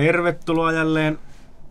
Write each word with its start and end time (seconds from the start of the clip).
Tervetuloa 0.00 0.72
jälleen 0.72 1.18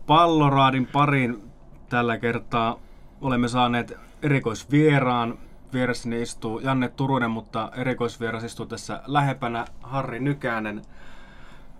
Palloraadin 0.06 0.86
pariin. 0.86 1.50
Tällä 1.88 2.18
kertaa 2.18 2.78
olemme 3.20 3.48
saaneet 3.48 3.98
erikoisvieraan. 4.22 5.38
Vieressäni 5.72 6.22
istuu 6.22 6.60
Janne 6.60 6.88
Turunen, 6.88 7.30
mutta 7.30 7.70
erikoisvieras 7.76 8.44
istuu 8.44 8.66
tässä 8.66 9.02
lähepänä 9.06 9.64
Harri 9.82 10.20
Nykänen. 10.20 10.82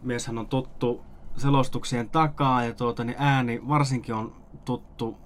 Mieshän 0.03 0.39
on 0.39 0.47
tuttu 0.47 1.03
selostuksien 1.37 2.11
takaa 2.11 2.65
ja 2.65 2.73
tuota, 2.73 3.05
niin 3.05 3.17
ääni 3.19 3.61
varsinkin 3.69 4.15
on 4.15 4.33
tuttu 4.65 5.17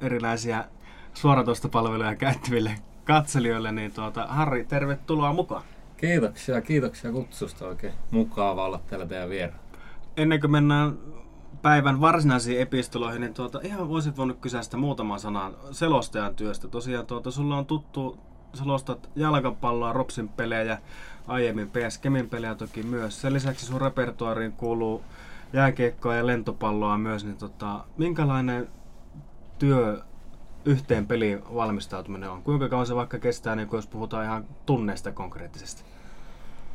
erilaisia 0.00 0.64
suoratoistopalveluja 1.14 2.16
käyttäville 2.16 2.74
katselijoille. 3.04 3.72
Niin 3.72 3.92
tuota, 3.92 4.26
Harri, 4.26 4.64
tervetuloa 4.64 5.32
mukaan. 5.32 5.62
Kiitoksia, 5.96 6.60
kiitoksia 6.60 7.12
kutsusta 7.12 7.66
oikein. 7.66 7.92
Mukava 8.10 8.64
olla 8.64 8.80
täällä 8.90 9.06
teidän 9.06 9.30
vieraan. 9.30 9.69
Ennen 10.16 10.40
kuin 10.40 10.50
mennään 10.50 10.98
päivän 11.62 12.00
varsinaisiin 12.00 12.60
epistoloihin, 12.60 13.20
niin 13.20 13.34
tuota, 13.34 13.60
ihan 13.62 13.88
voisit 13.88 14.16
voinut 14.16 14.38
kysyä 14.40 14.62
sitä 14.62 14.76
muutaman 14.76 15.20
sanan 15.20 15.54
selostajan 15.70 16.34
työstä. 16.34 16.68
Tosiaan 16.68 17.06
tuota, 17.06 17.30
sulla 17.30 17.56
on 17.56 17.66
tuttu, 17.66 18.18
selostat 18.54 19.10
jalkapalloa, 19.16 19.92
Ropsin 19.92 20.28
pelejä, 20.28 20.78
aiemmin 21.26 21.70
PS 21.70 21.98
Kemin 21.98 22.28
pelejä 22.28 22.54
toki 22.54 22.82
myös. 22.82 23.20
Sen 23.20 23.32
lisäksi 23.32 23.66
sun 23.66 23.80
repertuariin 23.80 24.52
kuuluu 24.52 25.02
jääkiekkoa 25.52 26.14
ja 26.14 26.26
lentopalloa 26.26 26.98
myös, 26.98 27.24
niin 27.24 27.36
tota, 27.36 27.84
minkälainen 27.96 28.68
työ 29.58 30.02
yhteen 30.64 31.06
peliin 31.06 31.42
valmistautuminen 31.54 32.30
on? 32.30 32.42
Kuinka 32.42 32.68
kauan 32.68 32.86
se 32.86 32.94
vaikka 32.94 33.18
kestää, 33.18 33.56
niin 33.56 33.68
jos 33.72 33.86
puhutaan 33.86 34.24
ihan 34.24 34.44
tunneista 34.66 35.12
konkreettisesti? 35.12 35.82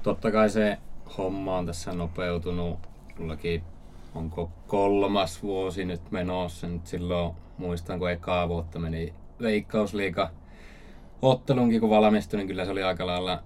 Totta 0.04 0.32
kai 0.32 0.50
se 0.50 0.78
homma 1.18 1.58
on 1.58 1.66
tässä 1.66 1.94
nopeutunut. 1.94 2.95
Mullakin 3.20 3.64
onko 4.16 4.52
kolmas 4.68 5.44
vuosi 5.44 5.86
nyt 5.86 6.12
menossa. 6.12 6.68
Nyt 6.68 6.88
silloin 6.88 7.36
muistan, 7.58 8.00
kun 8.00 8.12
ekaa 8.12 8.50
vuotta 8.50 8.80
meni 8.80 9.14
Veikkausliiga 9.42 10.30
ottelunkin, 11.22 11.82
kun 11.82 11.90
valmistuin, 11.90 12.38
niin 12.38 12.48
kyllä 12.48 12.66
se 12.66 12.72
oli 12.72 12.84
aika 12.84 13.06
lailla 13.06 13.44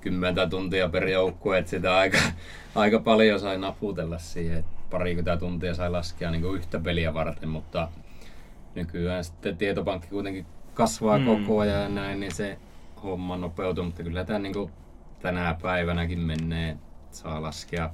kymmentä 0.00 0.46
tuntia 0.46 0.88
per 0.88 1.08
joukkue, 1.08 1.58
että 1.58 1.70
sitä 1.70 1.96
aika, 1.96 2.18
aika 2.74 2.98
paljon 2.98 3.40
sai 3.40 3.58
naputella 3.58 4.18
siihen. 4.18 4.64
Parikymmentä 4.90 5.36
tuntia 5.36 5.74
sai 5.74 5.90
laskea 5.90 6.30
niin 6.30 6.42
kuin 6.42 6.56
yhtä 6.56 6.80
peliä 6.80 7.14
varten, 7.14 7.48
mutta 7.48 7.88
nykyään 8.74 9.24
sitten 9.24 9.56
tietopankki 9.56 10.08
kuitenkin 10.08 10.46
kasvaa 10.74 11.18
mm. 11.18 11.24
koko 11.26 11.58
ajan 11.58 11.82
ja 11.82 11.88
näin, 11.88 12.20
niin 12.20 12.34
se 12.34 12.58
homma 13.02 13.36
nopeutuu, 13.36 13.84
mutta 13.84 14.02
kyllä 14.02 14.24
tämä 14.24 14.38
niin 14.38 14.70
tänä 15.22 15.56
päivänäkin 15.62 16.18
menee, 16.20 16.76
saa 17.10 17.42
laskea 17.42 17.90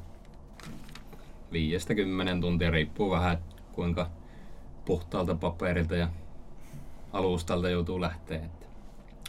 viidestä 1.53 1.95
kymmenen 1.95 2.41
tuntia, 2.41 2.71
riippuu 2.71 3.11
vähän 3.11 3.39
kuinka 3.73 4.11
puhtaalta 4.85 5.35
paperilta 5.35 5.97
ja 5.97 6.09
alustalta 7.13 7.71
joutuu 7.71 8.01
lähteä. 8.01 8.41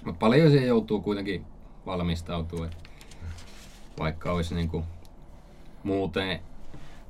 Mutta 0.05 0.19
paljon 0.19 0.49
siihen 0.49 0.67
joutuu 0.67 1.01
kuitenkin 1.01 1.45
valmistautua, 1.85 2.67
vaikka 3.99 4.31
olisi 4.31 4.55
niinku 4.55 4.83
muuten 5.83 6.39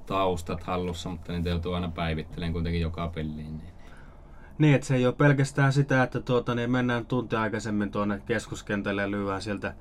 taustat 0.06 0.64
hallussa, 0.64 1.10
mutta 1.10 1.34
niitä 1.34 1.50
joutuu 1.50 1.74
aina 1.74 1.90
päivittelemään 1.90 2.54
kuitenkin 2.54 2.82
joka 2.82 3.08
peliin. 3.08 3.36
Niin. 3.38 3.72
Niin, 4.58 4.76
että 4.76 4.88
se 4.88 4.96
ei 4.96 5.06
ole 5.06 5.14
pelkästään 5.14 5.74
sitä, 5.74 6.04
että 6.04 6.20
tuota, 6.20 6.56
niin 6.56 6.72
mennään 6.72 7.06
tunti 7.06 7.36
aikaisemmin 7.36 7.92
tuonne 7.92 8.22
keskuskentälle 8.26 9.02
ja 9.02 9.12
lyödään 9.12 9.42
sieltä 9.42 9.74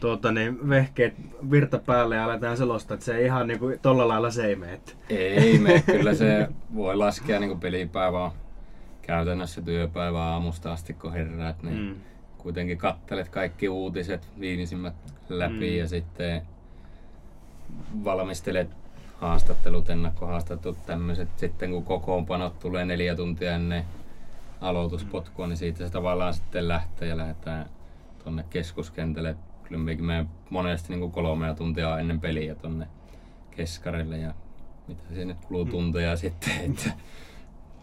tuota, 0.00 0.32
niin 0.32 0.68
vehkeet 0.68 1.14
virta 1.50 1.78
päälle 1.78 2.16
ja 2.16 2.24
aletaan 2.24 2.56
selostaa, 2.56 2.94
että 2.94 3.04
se 3.04 3.16
ei 3.16 3.24
ihan 3.24 3.48
niin 3.48 3.58
kuin, 3.58 3.78
tolla 3.78 4.08
lailla 4.08 4.30
se 4.30 4.46
ei 4.46 4.56
mene. 4.56 4.80
Ei 5.08 5.58
me, 5.58 5.82
kyllä 5.86 6.14
se 6.14 6.48
voi 6.74 6.96
laskea 6.96 7.40
niin 7.40 7.60
pelipäivää 7.60 8.30
käytännössä 9.02 9.62
työpäivää 9.62 10.32
aamusta 10.32 10.72
asti 10.72 10.94
kun 10.94 11.12
herät, 11.12 11.62
niin 11.62 11.78
mm. 11.78 11.94
kuitenkin 12.38 12.78
kattelet 12.78 13.28
kaikki 13.28 13.68
uutiset 13.68 14.28
viimeisimmät 14.40 14.94
läpi 15.28 15.70
mm. 15.70 15.76
ja 15.76 15.88
sitten 15.88 16.42
valmistelet 18.04 18.68
haastattelut, 19.20 19.90
ennakkohaastattelut, 19.90 20.86
tämmöiset. 20.86 21.28
Sitten 21.36 21.70
kun 21.70 21.84
kokoonpanot 21.84 22.58
tulee 22.58 22.84
neljä 22.84 23.16
tuntia 23.16 23.54
ennen 23.54 23.84
aloituspotkua, 24.60 25.46
niin 25.46 25.56
siitä 25.56 25.78
se 25.78 25.90
tavallaan 25.90 26.34
sitten 26.34 26.68
lähtee 26.68 27.08
ja 27.08 27.16
lähdetään 27.16 27.66
tuonne 28.24 28.44
keskuskentälle. 28.50 29.36
Kyllä 29.70 30.02
me 30.02 30.26
monesti 30.50 30.88
niin 30.88 31.00
kuin 31.00 31.12
kolmea 31.12 31.54
tuntia 31.54 31.98
ennen 31.98 32.20
peliä 32.20 32.54
tuonne 32.54 32.86
keskarille 33.50 34.18
ja 34.18 34.34
mitä 34.88 35.02
sinne 35.14 35.36
kuluu 35.48 35.64
mm. 35.64 35.70
tunteja 35.70 36.16
sitten, 36.16 36.52
että 36.70 36.90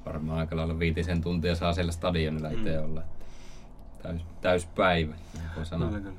varmaan 0.06 0.40
aika 0.40 0.56
lailla 0.56 0.80
viitisen 0.80 1.22
tuntia 1.22 1.56
saa 1.56 1.74
siellä 1.74 1.92
stadionilla 1.92 2.50
itse 2.50 2.78
mm. 2.78 2.86
olla. 2.86 3.02
Täys, 4.03 4.22
täys 4.42 4.66
päivä, 4.66 5.14
voi 5.56 5.66
sanoa. 5.66 5.88
Kyllä, 5.88 6.02
kyllä. 6.02 6.18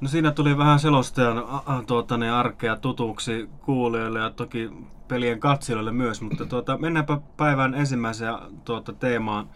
No 0.00 0.08
siinä 0.08 0.30
tuli 0.30 0.58
vähän 0.58 0.78
selostajan 0.78 1.44
tuota, 1.86 2.16
ne 2.16 2.30
arkea 2.30 2.76
tutuksi 2.76 3.48
kuulijoille 3.60 4.18
ja 4.18 4.30
toki 4.30 4.70
pelien 5.08 5.40
katselijoille 5.40 5.92
myös, 5.92 6.22
mutta 6.22 6.46
tuota, 6.46 6.78
mennäänpä 6.78 7.18
päivän 7.36 7.74
ensimmäiseen 7.74 8.34
tuota, 8.64 8.92
teemaan, 8.92 9.48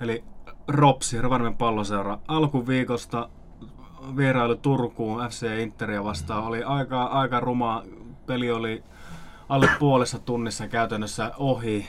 eli 0.00 0.24
Ropsi, 0.68 1.20
Rovaniemen 1.20 1.56
palloseura. 1.56 2.18
Alkuviikosta 2.28 3.28
vierailu 4.16 4.56
Turkuun 4.56 5.28
FC 5.28 5.46
Interia 5.60 6.04
vastaan 6.04 6.44
oli 6.44 6.62
aika, 6.62 7.04
aika 7.04 7.40
ruma. 7.40 7.82
Peli 8.26 8.50
oli 8.50 8.82
alle 9.48 9.68
puolessa 9.78 10.18
tunnissa 10.18 10.68
käytännössä 10.68 11.32
ohi 11.36 11.86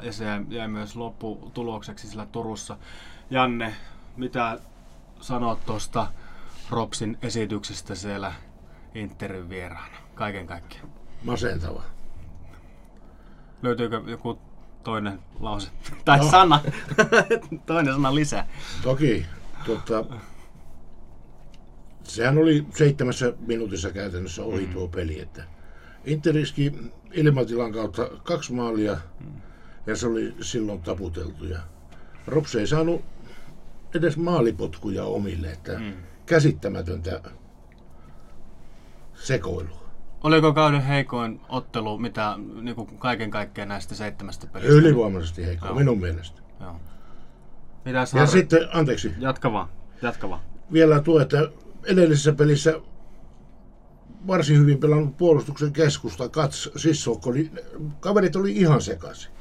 3-0 0.00 0.04
ja 0.06 0.12
se 0.12 0.24
jäi 0.48 0.68
myös 0.68 0.96
lopputulokseksi 0.96 2.08
sillä 2.08 2.26
Turussa. 2.26 2.76
Janne, 3.30 3.74
mitä 4.16 4.58
sanot 5.20 5.66
tuosta 5.66 6.06
Ropsin 6.70 7.18
esityksestä 7.22 7.94
siellä 7.94 8.32
Interin 8.94 9.48
vieraana, 9.48 9.96
kaiken 10.14 10.46
kaikkiaan? 10.46 10.88
Masentava. 11.24 11.82
Löytyykö 13.62 14.02
joku 14.06 14.38
toinen 14.84 15.18
lause 15.40 15.70
tai 16.04 16.18
no. 16.18 16.30
sana, 16.30 16.60
toinen 17.66 17.94
sana 17.94 18.14
lisää? 18.14 18.46
Toki. 18.82 19.26
Tuota, 19.66 20.04
sehän 22.04 22.38
oli 22.38 22.66
seitsemässä 22.76 23.32
minuutissa 23.46 23.90
käytännössä 23.90 24.42
ohi 24.42 24.66
mm. 24.66 24.72
tuo 24.72 24.88
peli. 24.88 25.20
Että 25.20 25.44
Interiski 26.04 26.72
ilmatilan 27.12 27.72
kautta 27.72 28.10
kaksi 28.22 28.52
maalia 28.52 28.96
mm. 29.20 29.32
ja 29.86 29.96
se 29.96 30.06
oli 30.06 30.34
silloin 30.40 30.82
taputeltu. 30.82 31.44
Ja 31.44 31.58
Rops 32.26 32.54
ei 32.54 32.66
saanut 32.66 33.04
edes 33.94 34.16
maalipotkuja 34.16 35.04
omille. 35.04 35.52
Että 35.52 35.78
mm 35.78 35.92
käsittämätöntä 36.26 37.20
sekoilua. 39.14 39.84
Oliko 40.22 40.52
kauden 40.52 40.82
heikoin 40.82 41.40
ottelu, 41.48 41.98
mitä 41.98 42.34
niin 42.60 42.76
kuin 42.76 42.98
kaiken 42.98 43.30
kaikkiaan 43.30 43.68
näistä 43.68 43.94
seitsemästä 43.94 44.46
pelistä? 44.46 44.74
Ylivoimaisesti 44.74 45.46
heikko, 45.46 45.66
Joo. 45.66 45.74
minun 45.74 46.00
mielestä. 46.00 46.40
Joo. 46.60 46.80
Mitäs 47.84 48.14
ja 48.14 48.26
sitten, 48.26 48.68
anteeksi. 48.72 49.12
Jatka 49.18 49.52
vaan, 49.52 49.68
jatka 50.02 50.30
vaan. 50.30 50.40
Vielä 50.72 51.00
tuo, 51.00 51.20
että 51.20 51.48
edellisessä 51.86 52.32
pelissä 52.32 52.80
varsin 54.26 54.58
hyvin 54.58 54.78
pelannut 54.78 55.16
puolustuksen 55.16 55.72
keskusta, 55.72 56.28
Kats, 56.28 56.70
Sissok, 56.76 57.26
oli, 57.26 57.50
kaverit 58.00 58.36
oli 58.36 58.52
ihan 58.52 58.82
sekaisin. 58.82 59.32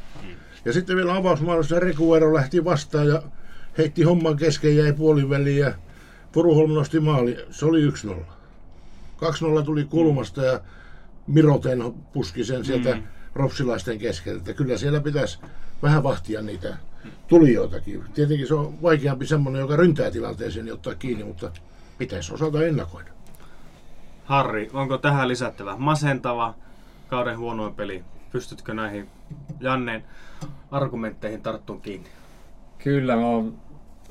Ja 0.65 0.73
sitten 0.73 0.95
vielä 0.95 1.15
avausmaailmassa 1.15 1.79
Rekuero 1.79 2.33
lähti 2.33 2.65
vastaan 2.65 3.07
ja 3.07 3.23
heitti 3.77 4.03
homman 4.03 4.37
kesken, 4.37 4.77
jäi 4.77 4.93
puoliväliin 4.93 5.59
ja 5.59 5.73
Puruholm 6.31 6.73
nosti 6.73 6.99
maali, 6.99 7.37
se 7.51 7.65
oli 7.65 7.89
1-0. 7.89 7.91
2-0 9.61 9.63
tuli 9.65 9.85
kulmasta 9.85 10.43
ja 10.43 10.61
Miroten 11.27 11.93
puski 12.13 12.43
sen 12.43 12.65
sieltä 12.65 12.95
mm. 12.95 13.03
ropsilaisten 13.35 13.99
keskeltä. 13.99 14.53
Kyllä 14.53 14.77
siellä 14.77 15.01
pitäisi 15.01 15.39
vähän 15.83 16.03
vahtia 16.03 16.41
niitä 16.41 16.77
tulijoitakin. 17.27 18.03
Tietenkin 18.13 18.47
se 18.47 18.53
on 18.53 18.81
vaikeampi 18.81 19.25
semmoinen, 19.25 19.59
joka 19.59 19.75
ryntää 19.75 20.11
tilanteeseen 20.11 20.67
ja 20.67 20.73
ottaa 20.73 20.95
kiinni, 20.95 21.23
mutta 21.23 21.51
pitäisi 21.97 22.33
osata 22.33 22.65
ennakoida. 22.65 23.11
Harri, 24.25 24.69
onko 24.73 24.97
tähän 24.97 25.27
lisättävä? 25.27 25.75
Masentava 25.77 26.53
kauden 27.07 27.37
huonoin 27.37 27.75
peli. 27.75 28.03
Pystytkö 28.31 28.73
näihin 28.73 29.09
Jannen 29.59 30.03
argumentteihin 30.71 31.41
tarttuun 31.41 31.81
kiinni? 31.81 32.09
Kyllä, 32.77 33.15
mä 33.15 33.25
oon 33.25 33.57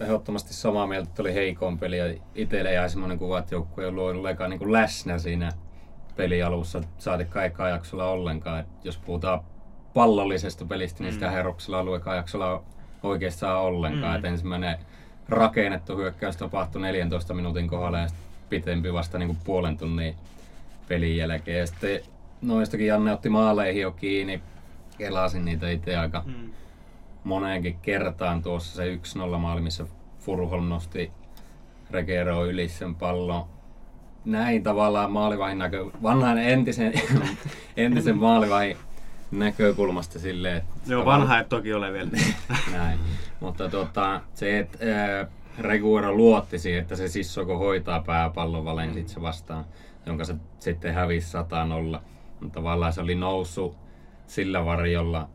ehdottomasti 0.00 0.54
samaa 0.54 0.86
mieltä, 0.86 1.08
että 1.08 1.22
oli 1.22 1.34
heikon 1.34 1.78
peli 1.78 1.98
ja 1.98 2.14
itselle 2.34 2.72
jäi 2.72 2.90
semmoinen 2.90 3.18
kuva, 3.18 3.38
että 3.38 3.54
joukkue 3.54 3.84
ei 3.84 3.88
ollut 3.88 4.04
ollenkaan 4.04 4.50
niin 4.50 4.72
läsnä 4.72 5.18
siinä 5.18 5.52
pelialussa, 6.16 6.82
saatikka 6.98 7.44
ekaa 7.44 7.68
jaksolla 7.68 8.06
ollenkaan. 8.06 8.60
Et 8.60 8.84
jos 8.84 8.98
puhutaan 8.98 9.40
pallollisesta 9.94 10.64
pelistä, 10.64 11.02
niin 11.02 11.14
sitä 11.14 11.26
mm. 11.26 11.32
Heroksella 11.32 11.78
ollut 11.78 12.02
jaksolla 12.16 12.62
oikeastaan 13.02 13.60
ollenkaan. 13.60 14.12
Mm. 14.12 14.18
Et 14.18 14.24
ensimmäinen 14.24 14.78
rakennettu 15.32 15.96
hyökkäys 15.96 16.36
tapahtui 16.36 16.82
14 16.82 17.34
minuutin 17.34 17.68
kohdalla 17.68 17.98
ja 17.98 18.06
pitempi 18.48 18.92
vasta 18.92 19.18
niin 19.18 19.26
kuin 19.26 19.38
puolen 19.44 19.78
tunnin 19.78 20.14
pelin 20.88 21.16
jälkeen. 21.16 21.58
Ja 21.58 21.66
sitten 21.66 22.00
noistakin 22.42 22.86
Janne 22.86 23.12
otti 23.12 23.28
maaleihin 23.28 23.82
jo 23.82 23.90
kiinni. 23.90 24.42
Kelasin 24.98 25.44
niitä 25.44 25.70
itse 25.70 25.96
aika 25.96 26.22
Mm. 26.26 26.50
moneenkin 27.24 27.78
kertaan 27.82 28.42
tuossa 28.42 28.76
se 28.76 28.94
1-0 29.34 29.38
maali, 29.38 29.60
missä 29.60 29.86
Furholm 30.20 30.68
nosti 30.68 31.10
Regero 31.90 32.46
yli 32.46 32.68
sen 32.68 32.94
pallon. 32.94 33.44
Näin 34.24 34.62
tavallaan 34.62 35.12
maalivahin 35.12 35.58
näkö, 35.58 35.84
vanhan 36.02 36.38
entisen, 36.38 36.92
entisen 37.76 38.18
maalivahin 38.18 38.76
näkökulmasta 39.30 40.18
silleen, 40.18 40.62
Joo, 40.86 41.04
vanha 41.04 41.38
et 41.38 41.48
toki 41.48 41.74
ole 41.74 41.92
vielä. 41.92 42.10
näin. 42.72 42.98
Mutta 43.42 43.68
tota, 43.68 44.20
se, 44.34 44.58
että 44.58 44.78
ää, 44.94 45.26
Reguero 45.58 46.12
luotti 46.12 46.58
siihen, 46.58 46.82
että 46.82 46.96
se 46.96 47.08
Sissoko 47.08 47.58
hoitaa 47.58 48.02
pääpallon 48.02 48.64
Valensitse 48.64 49.22
vastaan, 49.22 49.64
jonka 50.06 50.24
se 50.24 50.34
sitten 50.58 50.94
hävisi 50.94 51.30
100 51.30 51.66
Mutta 52.40 52.54
tavallaan 52.54 52.92
se 52.92 53.00
oli 53.00 53.14
noussut 53.14 53.76
sillä 54.26 54.64
varjolla 54.64 55.28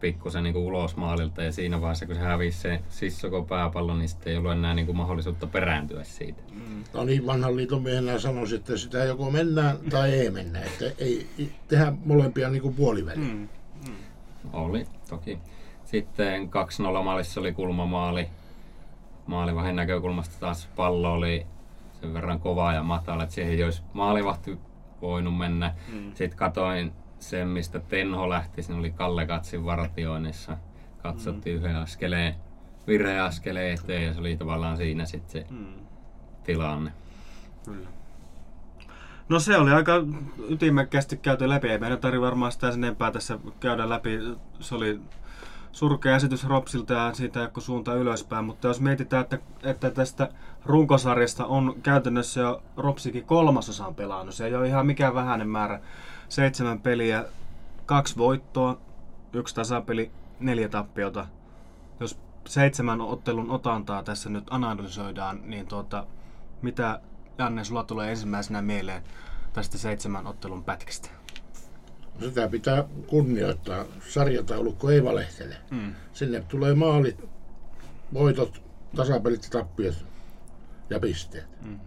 pikkusen 0.00 0.42
niin 0.42 0.56
ulos 0.56 0.96
maalilta 0.96 1.42
ja 1.42 1.52
siinä 1.52 1.80
vaiheessa 1.80 2.06
kun 2.06 2.14
se 2.14 2.20
hävisi 2.20 2.58
se 2.58 2.80
Sissoko 2.88 3.42
pääpallo, 3.42 3.96
niin 3.96 4.08
sitten 4.08 4.30
ei 4.30 4.36
ollut 4.36 4.52
enää 4.52 4.74
niin 4.74 4.86
kuin 4.86 4.96
mahdollisuutta 4.96 5.46
perääntyä 5.46 6.04
siitä. 6.04 6.42
No 6.94 7.04
niin, 7.04 7.26
vanhan 7.26 7.56
liiton 7.56 7.82
miehenä 7.82 8.18
sanoisin, 8.18 8.58
että 8.58 8.76
sitä 8.76 8.98
joko 8.98 9.30
mennään 9.30 9.78
tai 9.90 10.12
ei 10.12 10.30
mennä. 10.30 10.62
Että 10.62 10.84
ei 10.98 11.26
ei 11.38 11.50
tehdä 11.68 11.92
molempia 12.04 12.50
niin 12.50 12.62
kuin 12.62 12.74
puoliväliin. 12.74 13.36
Mm. 13.36 13.48
Oli, 14.52 14.84
toki. 15.08 15.38
Sitten 15.84 16.50
2-0 17.00 17.02
maalissa 17.04 17.40
oli 17.40 17.52
kulmamaali. 17.52 18.28
Maalivahin 19.26 19.76
näkökulmasta 19.76 20.36
taas 20.40 20.68
pallo 20.76 21.12
oli 21.12 21.46
sen 22.00 22.14
verran 22.14 22.40
kova 22.40 22.72
ja 22.72 22.82
matala, 22.82 23.22
että 23.22 23.34
siihen 23.34 23.52
ei 23.52 23.64
olisi 23.64 23.82
maalivahti 23.92 24.58
voinut 25.02 25.38
mennä. 25.38 25.74
Mm. 25.92 26.12
Sitten 26.14 26.38
katoin 26.38 26.92
sen, 27.18 27.48
mistä 27.48 27.80
Tenho 27.80 28.28
lähti, 28.28 28.62
siinä 28.62 28.78
oli 28.78 28.90
Kalle 28.90 29.26
Katsin 29.26 29.64
vartioinnissa. 29.64 30.56
Katsottiin 31.02 31.56
yhden 31.56 31.76
askeleen, 31.76 32.34
virheaskeleen 32.86 33.74
eteen 33.74 34.04
ja 34.04 34.12
se 34.14 34.20
oli 34.20 34.36
tavallaan 34.36 34.76
siinä 34.76 35.04
sitten 35.04 35.30
se 35.30 35.46
Mm. 35.54 35.66
tilanne. 36.44 36.92
Kyllä. 37.64 37.88
No 39.28 39.38
se 39.38 39.56
oli 39.56 39.72
aika 39.72 39.92
ytimekkäästi 40.48 41.16
käyty 41.16 41.48
läpi. 41.48 41.68
Ei 41.68 41.78
meidän 41.78 41.98
tarvitse 41.98 42.20
varmaan 42.20 42.52
sitä 42.52 42.70
sen 42.70 42.84
enempää 42.84 43.10
tässä 43.10 43.38
käydä 43.60 43.88
läpi. 43.88 44.18
Se 44.60 44.74
oli 44.74 45.00
surkea 45.72 46.16
esitys 46.16 46.44
Ropsilta 46.44 46.94
ja 46.94 47.14
siitä 47.14 47.40
joku 47.40 47.60
suunta 47.60 47.94
ylöspäin. 47.94 48.44
Mutta 48.44 48.68
jos 48.68 48.80
mietitään, 48.80 49.22
että, 49.22 49.38
että 49.62 49.90
tästä 49.90 50.28
runkosarjasta 50.64 51.46
on 51.46 51.74
käytännössä 51.82 52.40
jo 52.40 52.62
Ropsikin 52.76 53.24
kolmasosan 53.24 53.94
pelannut. 53.94 54.34
Se 54.34 54.46
ei 54.46 54.54
ole 54.54 54.68
ihan 54.68 54.86
mikään 54.86 55.14
vähäinen 55.14 55.48
määrä. 55.48 55.80
Seitsemän 56.28 56.80
peliä, 56.80 57.24
kaksi 57.86 58.16
voittoa, 58.16 58.78
yksi 59.32 59.54
tasapeli, 59.54 60.10
neljä 60.40 60.68
tappiota. 60.68 61.26
Jos 62.00 62.18
seitsemän 62.46 63.00
ottelun 63.00 63.50
otantaa 63.50 64.02
tässä 64.02 64.30
nyt 64.30 64.44
analysoidaan, 64.50 65.40
niin 65.44 65.66
tuota, 65.66 66.06
mitä 66.62 67.00
Janne, 67.38 67.64
sulla 67.64 67.84
tulee 67.84 68.10
ensimmäisenä 68.10 68.62
mieleen 68.62 69.02
tästä 69.52 69.78
seitsemän 69.78 70.26
ottelun 70.26 70.64
pätkästä? 70.64 71.08
Sitä 72.20 72.48
pitää 72.48 72.84
kunnioittaa. 73.06 73.84
Sarjataulukko 74.08 74.90
ei 74.90 75.04
valehtele. 75.04 75.56
Mm. 75.70 75.94
Sinne 76.12 76.40
tulee 76.40 76.74
maalit, 76.74 77.24
voitot, 78.14 78.62
tasapelit 78.96 79.48
tappiot 79.50 80.04
ja 80.90 81.00
pisteet. 81.00 81.62
Mm. 81.62 81.80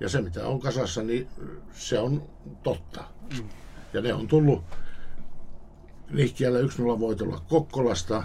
Ja 0.00 0.08
se 0.08 0.22
mitä 0.22 0.46
on 0.46 0.60
kasassa, 0.60 1.02
niin 1.02 1.28
se 1.72 1.98
on 1.98 2.22
totta. 2.62 3.04
Ja 3.92 4.00
ne 4.00 4.14
on 4.14 4.28
tullut 4.28 4.64
Nihkiällä 6.10 6.58
1-0 6.60 7.00
voitolla 7.00 7.42
Kokkolasta. 7.48 8.24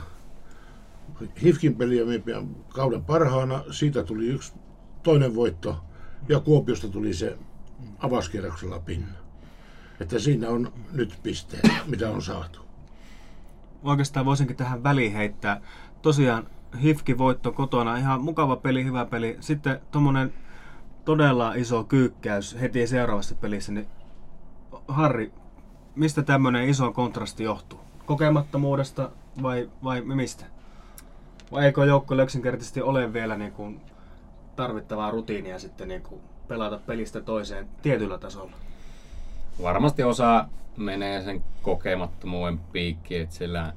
Hifkin 1.44 1.76
peli 1.76 2.02
on 2.38 2.56
kauden 2.70 3.04
parhaana. 3.04 3.64
Siitä 3.72 4.04
tuli 4.04 4.28
yksi 4.28 4.54
toinen 5.04 5.36
voitto. 5.36 5.84
Ja 6.30 6.40
Kuopiosta 6.40 6.90
tuli 6.90 7.14
se 7.14 7.38
avauskierroksella 8.00 8.80
pinna. 8.80 9.14
Että 10.00 10.20
siinä 10.20 10.50
on 10.50 10.74
nyt 10.92 11.20
pisteet, 11.24 11.70
mitä 11.88 12.10
on 12.10 12.22
saatu. 12.22 12.62
Oikeastaan 13.84 14.26
voisinkin 14.26 14.56
tähän 14.56 14.84
väliin 14.84 15.14
heittää. 15.14 15.62
Tosiaan 16.02 16.48
Hifki 16.82 17.18
voitto 17.18 17.52
kotona, 17.52 17.98
ihan 17.98 18.22
mukava 18.22 18.56
peli, 18.56 18.86
hyvä 18.86 19.06
peli. 19.06 19.38
Sitten 19.40 19.82
tommonen 19.92 20.34
todella 21.06 21.54
iso 21.54 21.84
kyykkäys 21.84 22.58
heti 22.62 22.88
seuraavassa 22.88 23.36
pelissä. 23.36 23.72
Niin 23.72 23.88
Harri, 24.88 25.34
mistä 25.96 26.24
tämmöinen 26.24 26.70
iso 26.70 26.92
kontrasti 26.92 27.44
johtuu? 27.44 27.80
Kokemattomuudesta 28.06 29.12
vai, 29.44 29.70
vai 29.84 30.02
mistä? 30.02 30.46
Vai 31.52 31.66
eikö 31.66 31.86
joukko 31.86 32.16
yksinkertaisesti 32.16 32.82
ole 32.82 33.14
vielä 33.14 33.38
niin 33.38 33.52
kuin 33.52 33.82
tarvittavaa 34.56 35.12
rutiinia 35.12 35.60
sitten 35.60 35.88
niin 35.88 36.02
kuin 36.02 36.22
pelata 36.48 36.80
pelistä 36.86 37.22
toiseen 37.22 37.70
tietyllä 37.82 38.18
tasolla? 38.18 38.56
Varmasti 39.62 40.04
osa 40.04 40.46
menee 40.78 41.22
sen 41.22 41.44
kokemattomuuden 41.62 42.60
piikkiin, 42.60 43.22
että 43.22 43.36
sillä 43.36 43.74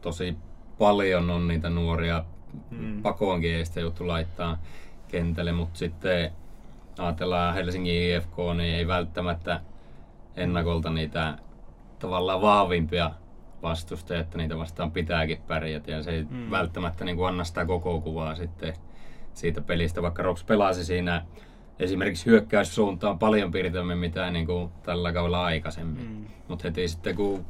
tosi 0.00 0.36
paljon 0.78 1.30
on 1.30 1.48
niitä 1.48 1.70
nuoria 1.70 2.24
Mm. 2.70 3.02
pakoonkin 3.02 3.54
ei 3.54 3.64
sitä 3.64 3.80
joutu 3.80 4.08
laittaa 4.08 4.58
kentälle, 5.08 5.52
mutta 5.52 5.78
sitten 5.78 6.32
ajatellaan 6.98 7.54
Helsingin 7.54 8.02
IFK, 8.02 8.36
niin 8.56 8.74
ei 8.74 8.86
välttämättä 8.86 9.60
ennakolta 10.36 10.90
niitä 10.90 11.38
tavallaan 11.98 12.42
vahvimpia 12.42 13.10
vastustajia, 13.62 14.20
että 14.20 14.38
niitä 14.38 14.58
vastaan 14.58 14.90
pitääkin 14.90 15.42
pärjätä 15.46 15.90
ja 15.90 16.02
se 16.02 16.10
ei 16.10 16.26
mm. 16.30 16.50
välttämättä 16.50 17.04
niin 17.04 17.16
kuin 17.16 17.28
anna 17.28 17.44
sitä 17.44 17.66
koko 17.66 18.00
kuvaa 18.00 18.34
sitten 18.34 18.74
siitä 19.34 19.60
pelistä, 19.60 20.02
vaikka 20.02 20.22
Rops 20.22 20.44
pelasi 20.44 20.84
siinä 20.84 21.26
esimerkiksi 21.78 22.26
hyökkäyssuuntaan 22.26 23.18
paljon 23.18 23.50
piirteemmin 23.50 23.98
mitä 23.98 24.30
niin 24.30 24.46
kuin 24.46 24.70
tällä 24.82 25.12
kaudella 25.12 25.44
aikaisemmin. 25.44 26.08
Mm. 26.08 26.26
Mutta 26.48 26.68
heti 26.68 26.88
sitten 26.88 27.16
kun 27.16 27.44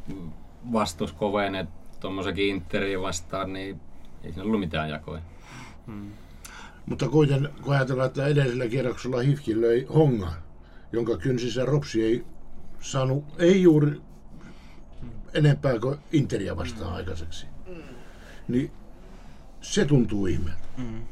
vastus 0.72 1.12
kovenee 1.12 1.66
tuommoisenkin 2.00 2.48
Interiin 2.48 3.02
vastaan, 3.02 3.52
niin 3.52 3.80
ei 4.24 4.32
siinä 4.32 4.44
ollut 4.44 4.60
mitään 4.60 4.90
jakoja. 4.90 5.22
Mm. 5.86 6.10
Mutta 6.86 7.08
kuiten, 7.08 7.48
kun 7.62 7.74
ajatellaan, 7.74 8.06
että 8.06 8.26
edellisellä 8.26 8.68
kierroksella 8.68 9.20
Hifki 9.20 9.60
löi 9.60 9.86
Honga, 9.94 10.32
jonka 10.92 11.16
kynsissä 11.16 11.64
Ropsi 11.64 12.02
ei 12.02 12.24
saanut, 12.80 13.24
ei 13.38 13.62
juuri 13.62 14.00
enempää 15.34 15.78
kuin 15.78 15.98
Interia 16.12 16.56
vastaan 16.56 16.94
aikaiseksi. 16.94 17.46
Niin 18.48 18.72
se 19.60 19.84
tuntuu 19.84 20.26
ihmeeltä. 20.26 20.62
Mm. 20.76 21.02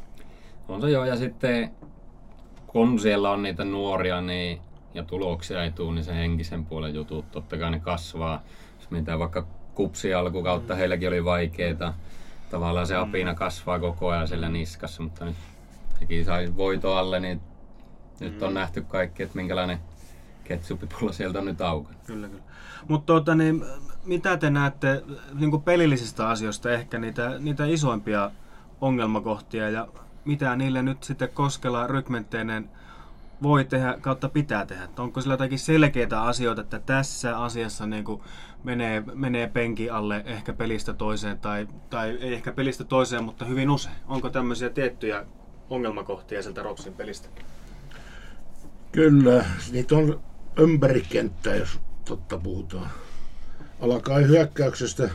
On 0.69 0.81
se 0.81 0.91
joo, 0.91 1.05
ja 1.05 1.17
sitten 1.17 1.71
kun 2.67 2.99
siellä 2.99 3.31
on 3.31 3.43
niitä 3.43 3.65
nuoria 3.65 4.21
niin, 4.21 4.61
ja 4.95 5.03
tuloksia 5.03 5.65
ei 5.65 5.71
tule, 5.71 5.95
niin 5.95 6.05
se 6.05 6.15
henkisen 6.15 6.67
puolen 6.67 6.95
jutut 6.95 7.31
totta 7.31 7.59
kai 7.59 7.71
ne 7.71 7.81
kasvaa. 7.81 8.43
Jos 8.81 8.91
mietitään 8.91 9.19
vaikka 9.19 9.47
kupsi 9.75 10.15
alkukautta, 10.15 10.75
heilläkin 10.75 11.09
oli 11.09 11.25
vaikeeta. 11.25 11.95
Tavallaan 12.51 12.87
se 12.87 12.97
apina 12.97 13.35
kasvaa 13.35 13.79
koko 13.79 14.09
ajan 14.09 14.29
siellä 14.29 14.49
niskassa, 14.49 15.03
mutta 15.03 15.25
nyt 15.25 15.37
sekin 15.99 16.25
sai 16.25 16.57
voito 16.57 16.95
alle, 16.95 17.21
niin 17.21 17.41
nyt 18.21 18.43
on 18.43 18.55
nähty 18.55 18.83
kaikki, 18.83 19.23
että 19.23 19.37
minkälainen 19.37 19.79
ketsuppipullo 20.45 21.13
sieltä 21.13 21.39
on 21.39 21.45
nyt 21.45 21.61
auki. 21.61 21.95
Kyllä, 22.07 22.29
kyllä. 22.29 22.43
Mutta 22.89 23.07
tuota, 23.07 23.35
niin, 23.35 23.65
mitä 24.05 24.37
te 24.37 24.51
näette 24.51 25.03
niin 25.35 25.63
pelillisistä 25.63 26.29
asioista 26.29 26.71
ehkä 26.71 26.99
niitä, 26.99 27.39
niitä 27.39 27.67
isoimpia 27.67 28.31
ongelmakohtia 28.81 29.71
ja 29.71 29.89
mitä 30.29 30.57
niille 30.57 30.83
nyt 30.83 31.05
sitten 31.05 31.29
Koskela 31.29 31.87
rykmenteinen 31.87 32.71
voi 33.43 33.65
tehdä 33.65 33.99
kautta 34.01 34.29
pitää 34.29 34.67
tehdä? 34.67 34.89
Onko 34.99 35.21
sillä 35.21 35.35
jotakin 35.35 35.59
selkeitä 35.59 36.23
asioita, 36.23 36.61
että 36.61 36.79
tässä 36.79 37.39
asiassa 37.39 37.87
niin 37.87 38.05
kuin 38.05 38.23
menee, 38.65 39.03
menee 39.15 39.47
penki 39.47 39.91
alle 39.91 40.23
ehkä 40.27 40.53
pelistä 40.53 40.93
toiseen 40.93 41.39
tai, 41.39 41.69
tai 41.91 42.19
ei 42.21 42.35
ehkä 42.35 42.53
pelistä 42.53 42.85
toiseen, 42.85 43.25
mutta 43.25 43.45
hyvin 43.45 43.71
usein? 43.71 43.95
Onko 44.09 44.31
tämmöisiä 44.31 44.71
tiettyjä 44.71 45.27
ongelmakohtia 45.71 46.43
sieltä 46.43 46.63
Ropsin 46.63 46.93
pelistä? 46.93 47.29
Kyllä, 48.93 49.45
niitä 49.73 49.95
on 49.95 50.21
ympäri 50.59 51.07
kenttää, 51.09 51.55
jos 51.55 51.81
totta 52.05 52.39
puhutaan. 52.39 52.91
Alkaa 53.81 54.19
hyökkäyksestä 54.19 55.11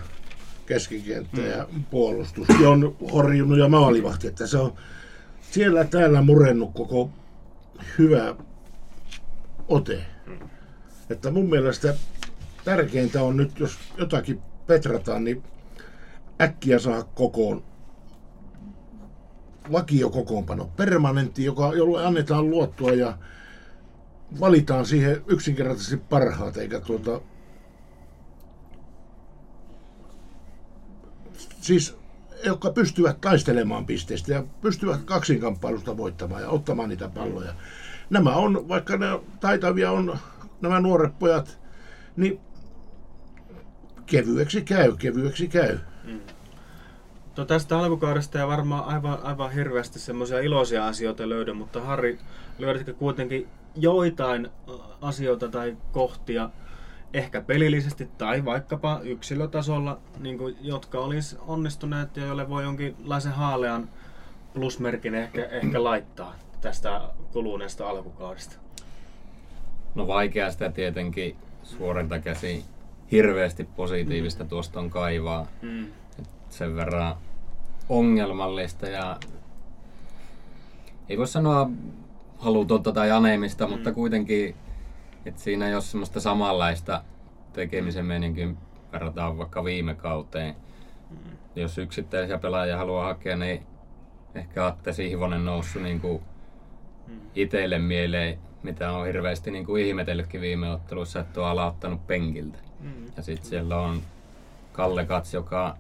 keskikenttä 0.65 1.41
mm. 1.41 1.47
ja 1.47 1.67
puolustus. 1.91 2.47
On 2.65 2.95
horjunut 3.13 3.59
ja 3.59 3.69
maalivahti, 3.69 4.27
että 4.27 4.47
se 4.47 4.57
on 4.57 4.73
siellä 5.53 5.83
täällä 5.83 6.21
murennut 6.21 6.73
koko 6.73 7.09
hyvä 7.97 8.35
ote. 9.67 10.05
Että 11.09 11.31
mun 11.31 11.49
mielestä 11.49 11.93
tärkeintä 12.65 13.23
on 13.23 13.37
nyt, 13.37 13.59
jos 13.59 13.77
jotakin 13.97 14.41
petrataan, 14.67 15.23
niin 15.23 15.43
äkkiä 16.41 16.79
saa 16.79 17.03
kokoon 17.03 17.63
vakiokokoonpano, 19.71 20.69
permanentti, 20.77 21.43
joka, 21.45 21.73
jolle 21.73 22.05
annetaan 22.05 22.49
luottua 22.49 22.91
ja 22.91 23.17
valitaan 24.39 24.85
siihen 24.85 25.21
yksinkertaisesti 25.27 25.97
parhaat, 25.97 26.57
eikä 26.57 26.79
tuota... 26.79 27.21
Siis 31.61 32.02
jotka 32.45 32.71
pystyvät 32.71 33.21
taistelemaan 33.21 33.85
pisteistä 33.85 34.33
ja 34.33 34.43
pystyvät 34.61 35.01
kaksinkamppailusta 35.05 35.97
voittamaan 35.97 36.41
ja 36.41 36.49
ottamaan 36.49 36.89
niitä 36.89 37.09
palloja. 37.09 37.53
Nämä 38.09 38.35
on, 38.35 38.67
vaikka 38.67 38.97
ne 38.97 39.07
taitavia 39.39 39.91
on 39.91 40.17
nämä 40.61 40.79
nuoret 40.79 41.19
pojat, 41.19 41.59
niin 42.15 42.39
kevyeksi 44.05 44.61
käy, 44.61 44.95
kevyeksi 44.97 45.47
käy. 45.47 45.77
No 47.37 47.45
tästä 47.45 47.79
alkukaudesta 47.79 48.39
ei 48.39 48.47
varmaan 48.47 48.85
aivan, 48.85 49.19
aivan 49.23 49.51
hirveästi 49.51 49.99
semmoisia 49.99 50.39
iloisia 50.39 50.87
asioita 50.87 51.29
löydy, 51.29 51.53
mutta 51.53 51.81
Harri, 51.81 52.19
löydätkö 52.59 52.93
kuitenkin 52.93 53.47
joitain 53.75 54.49
asioita 55.01 55.47
tai 55.47 55.77
kohtia, 55.91 56.49
ehkä 57.13 57.41
pelillisesti 57.41 58.09
tai 58.17 58.45
vaikkapa 58.45 58.99
yksilötasolla, 59.03 59.99
niin 60.19 60.37
kuin, 60.37 60.57
jotka 60.61 60.99
olisi 60.99 61.37
onnistuneet 61.47 62.17
ja 62.17 62.25
joille 62.25 62.49
voi 62.49 62.63
jonkinlaisen 62.63 63.31
haalean 63.31 63.89
plusmerkin 64.53 65.15
ehkä, 65.15 65.45
ehkä 65.45 65.83
laittaa 65.83 66.35
tästä 66.61 67.01
kuluneesta 67.31 67.89
alkukaudesta? 67.89 68.55
No 69.95 70.07
vaikea 70.07 70.51
sitä 70.51 70.69
tietenkin 70.69 71.35
suorilta 71.63 72.19
käsi 72.19 72.65
hirveästi 73.11 73.63
positiivista 73.63 74.45
tuosta 74.45 74.79
on 74.79 74.89
kaivaa. 74.89 75.47
Mm. 75.61 75.85
Et 76.19 76.29
sen 76.49 76.75
verran 76.75 77.15
ongelmallista 77.89 78.87
ja 78.87 79.17
ei 81.09 81.17
voi 81.17 81.27
sanoa 81.27 81.69
halutonta 82.37 82.91
tai 82.91 83.11
anemista, 83.11 83.67
mutta 83.67 83.91
kuitenkin, 83.91 84.55
että 85.25 85.41
siinä 85.41 85.67
ei 85.67 85.73
ole 85.73 85.81
semmoista 85.81 86.19
samanlaista 86.19 87.03
tekemisen 87.53 88.05
meininkiä, 88.05 88.47
verrataan 88.91 89.37
vaikka 89.37 89.63
viime 89.63 89.95
kauteen. 89.95 90.55
Jos 91.55 91.77
yksittäisiä 91.77 92.37
pelaajia 92.37 92.77
haluaa 92.77 93.05
hakea, 93.05 93.37
niin 93.37 93.63
ehkä 94.35 94.65
Atte 94.65 94.93
Sihvonen 94.93 95.45
noussut 95.45 95.81
niin 95.81 96.01
kuin 96.01 96.21
itselle 97.35 97.79
mieleen, 97.79 98.39
mitä 98.63 98.91
on 98.91 99.05
hirveästi 99.05 99.51
niin 99.51 99.65
kuin 99.65 99.85
ihmetellytkin 99.85 100.41
viime 100.41 100.71
ottelussa, 100.71 101.19
että 101.19 101.41
on 101.41 101.47
aloittanut 101.47 102.07
penkiltä. 102.07 102.57
Ja 103.17 103.23
sitten 103.23 103.49
siellä 103.49 103.79
on 103.79 104.01
Kalle 104.71 105.05
Kats, 105.05 105.33
joka 105.33 105.77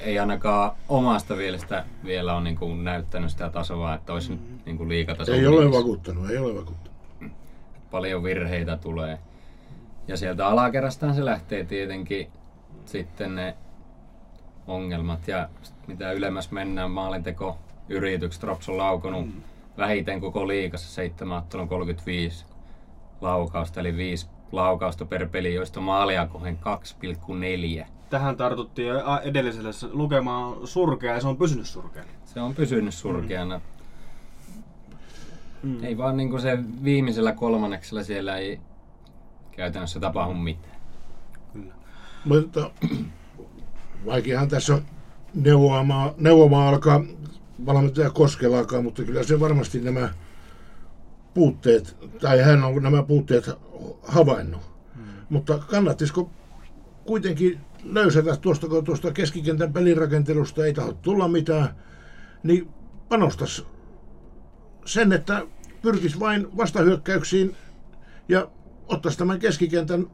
ei 0.00 0.18
ainakaan 0.18 0.72
omasta 0.88 1.34
mielestä 1.34 1.84
vielä 2.04 2.34
ole 2.34 2.44
niin 2.44 2.56
kuin 2.56 2.84
näyttänyt 2.84 3.30
sitä 3.30 3.50
tasoa, 3.50 3.94
että 3.94 4.12
olisi 4.12 4.32
mm. 4.32 4.38
niin 4.66 4.76
kuin 4.76 4.88
liikatason 4.88 5.34
Ei 5.34 5.46
ole 5.46 5.72
vakuuttanut, 5.72 6.30
ei 6.30 6.38
ole 6.38 6.54
vakuuttanut. 6.54 6.93
Paljon 7.94 8.22
virheitä 8.22 8.76
tulee. 8.76 9.18
Ja 10.08 10.16
sieltä 10.16 10.46
alakerrastaan 10.46 11.14
se 11.14 11.24
lähtee 11.24 11.64
tietenkin 11.64 12.28
sitten 12.84 13.34
ne 13.34 13.56
ongelmat 14.66 15.28
ja 15.28 15.48
mitä 15.86 16.12
ylemmäs 16.12 16.50
mennään 16.50 16.90
maalinteko 16.90 17.58
yritykset. 17.88 18.42
Rops 18.42 18.68
on 18.68 18.78
laukonut 18.78 19.26
vähiten 19.78 20.20
koko 20.20 20.48
liikassa 20.48 20.94
7 20.94 21.38
ottelun 21.38 21.68
35 21.68 22.44
laukausta, 23.20 23.80
eli 23.80 23.96
5 23.96 24.26
laukausta 24.52 25.04
per 25.04 25.28
peli, 25.28 25.54
joista 25.54 25.80
maalia 25.80 26.26
kohden 26.26 26.58
2,4. 27.80 27.86
Tähän 28.10 28.36
tartuttiin 28.36 28.88
jo 28.88 29.00
edellisellä 29.22 29.70
lukemaan 29.92 30.66
surkea 30.66 31.14
ja 31.14 31.20
se 31.20 31.28
on 31.28 31.36
pysynyt 31.36 31.66
surkeana. 31.66 32.08
Se 32.24 32.40
on 32.40 32.54
pysynyt 32.54 32.94
surkeana. 32.94 33.58
Mm. 33.58 33.73
Ei 35.82 35.98
vaan 35.98 36.16
niinku 36.16 36.38
se 36.38 36.58
viimeisellä 36.84 37.32
kolmanneksella 37.32 38.02
siellä 38.02 38.36
ei 38.36 38.60
käytännössä 39.52 40.00
tapahdu 40.00 40.34
mitään. 40.34 40.80
Kyllä. 41.52 41.74
Mutta 42.24 42.70
vaikeahan 44.06 44.48
tässä 44.48 44.74
on 44.74 44.82
neuvomaan, 45.34 46.10
neuvomaan 46.18 46.68
alkaa 46.68 47.04
valmentaja 47.66 48.10
Koskela 48.10 48.58
alkaa, 48.58 48.82
mutta 48.82 49.02
kyllä 49.02 49.22
se 49.22 49.40
varmasti 49.40 49.80
nämä 49.80 50.08
puutteet, 51.34 51.96
tai 52.20 52.40
hän 52.40 52.64
on 52.64 52.82
nämä 52.82 53.02
puutteet 53.02 53.50
havainnut. 54.02 54.62
Hmm. 54.96 55.04
Mutta 55.28 55.58
kannattisiko 55.58 56.30
kuitenkin 57.06 57.60
löysätä 57.84 58.36
tuosta, 58.36 58.68
kun 58.68 58.84
tuosta 58.84 59.12
keskikentän 59.12 59.72
pelirakentelusta 59.72 60.66
ei 60.66 60.72
tahdo 60.72 60.92
tulla 60.92 61.28
mitään, 61.28 61.68
niin 62.42 62.68
panostas 63.08 63.66
sen, 64.84 65.12
että 65.12 65.46
pyrkisi 65.82 66.20
vain 66.20 66.56
vastahyökkäyksiin 66.56 67.56
ja 68.28 68.48
ottaisi 68.88 69.18
tämän 69.18 69.38
keskikentän 69.38 70.06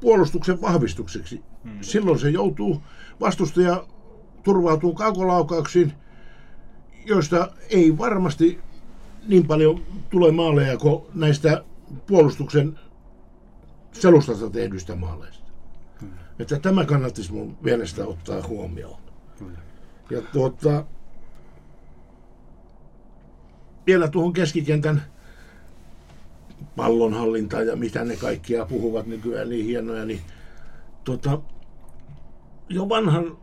puolustuksen 0.00 0.60
vahvistukseksi. 0.60 1.42
Hmm. 1.64 1.78
Silloin 1.80 2.18
se 2.18 2.30
joutuu, 2.30 2.82
vastustaja 3.20 3.84
turvautuu 4.42 4.94
kaukolaukauksiin, 4.94 5.92
joista 7.06 7.50
ei 7.70 7.98
varmasti 7.98 8.60
niin 9.26 9.46
paljon 9.46 9.82
tule 10.10 10.32
maaleja 10.32 10.76
kuin 10.76 11.02
näistä 11.14 11.64
puolustuksen 12.06 12.78
selustasta 13.92 14.50
tehdyistä 14.50 14.96
maaleista. 14.96 15.44
Hmm. 16.00 16.10
Että 16.38 16.58
tämä 16.58 16.84
kannattaisi 16.84 17.32
mun 17.32 17.58
mielestä 17.60 18.06
ottaa 18.06 18.46
huomioon. 18.48 19.00
Kyllä. 19.38 19.58
Ja 20.10 20.22
tuota, 20.22 20.84
vielä 23.90 24.08
tuohon 24.08 24.32
keskikentän 24.32 25.02
pallonhallintaan 26.76 27.66
ja 27.66 27.76
mitä 27.76 28.04
ne 28.04 28.16
kaikkia 28.16 28.66
puhuvat 28.66 29.06
nykyään 29.06 29.48
niin 29.48 29.66
hienoja, 29.66 30.04
niin 30.04 30.20
tuota, 31.04 31.40
jo 32.68 32.88
vanhan 32.88 33.38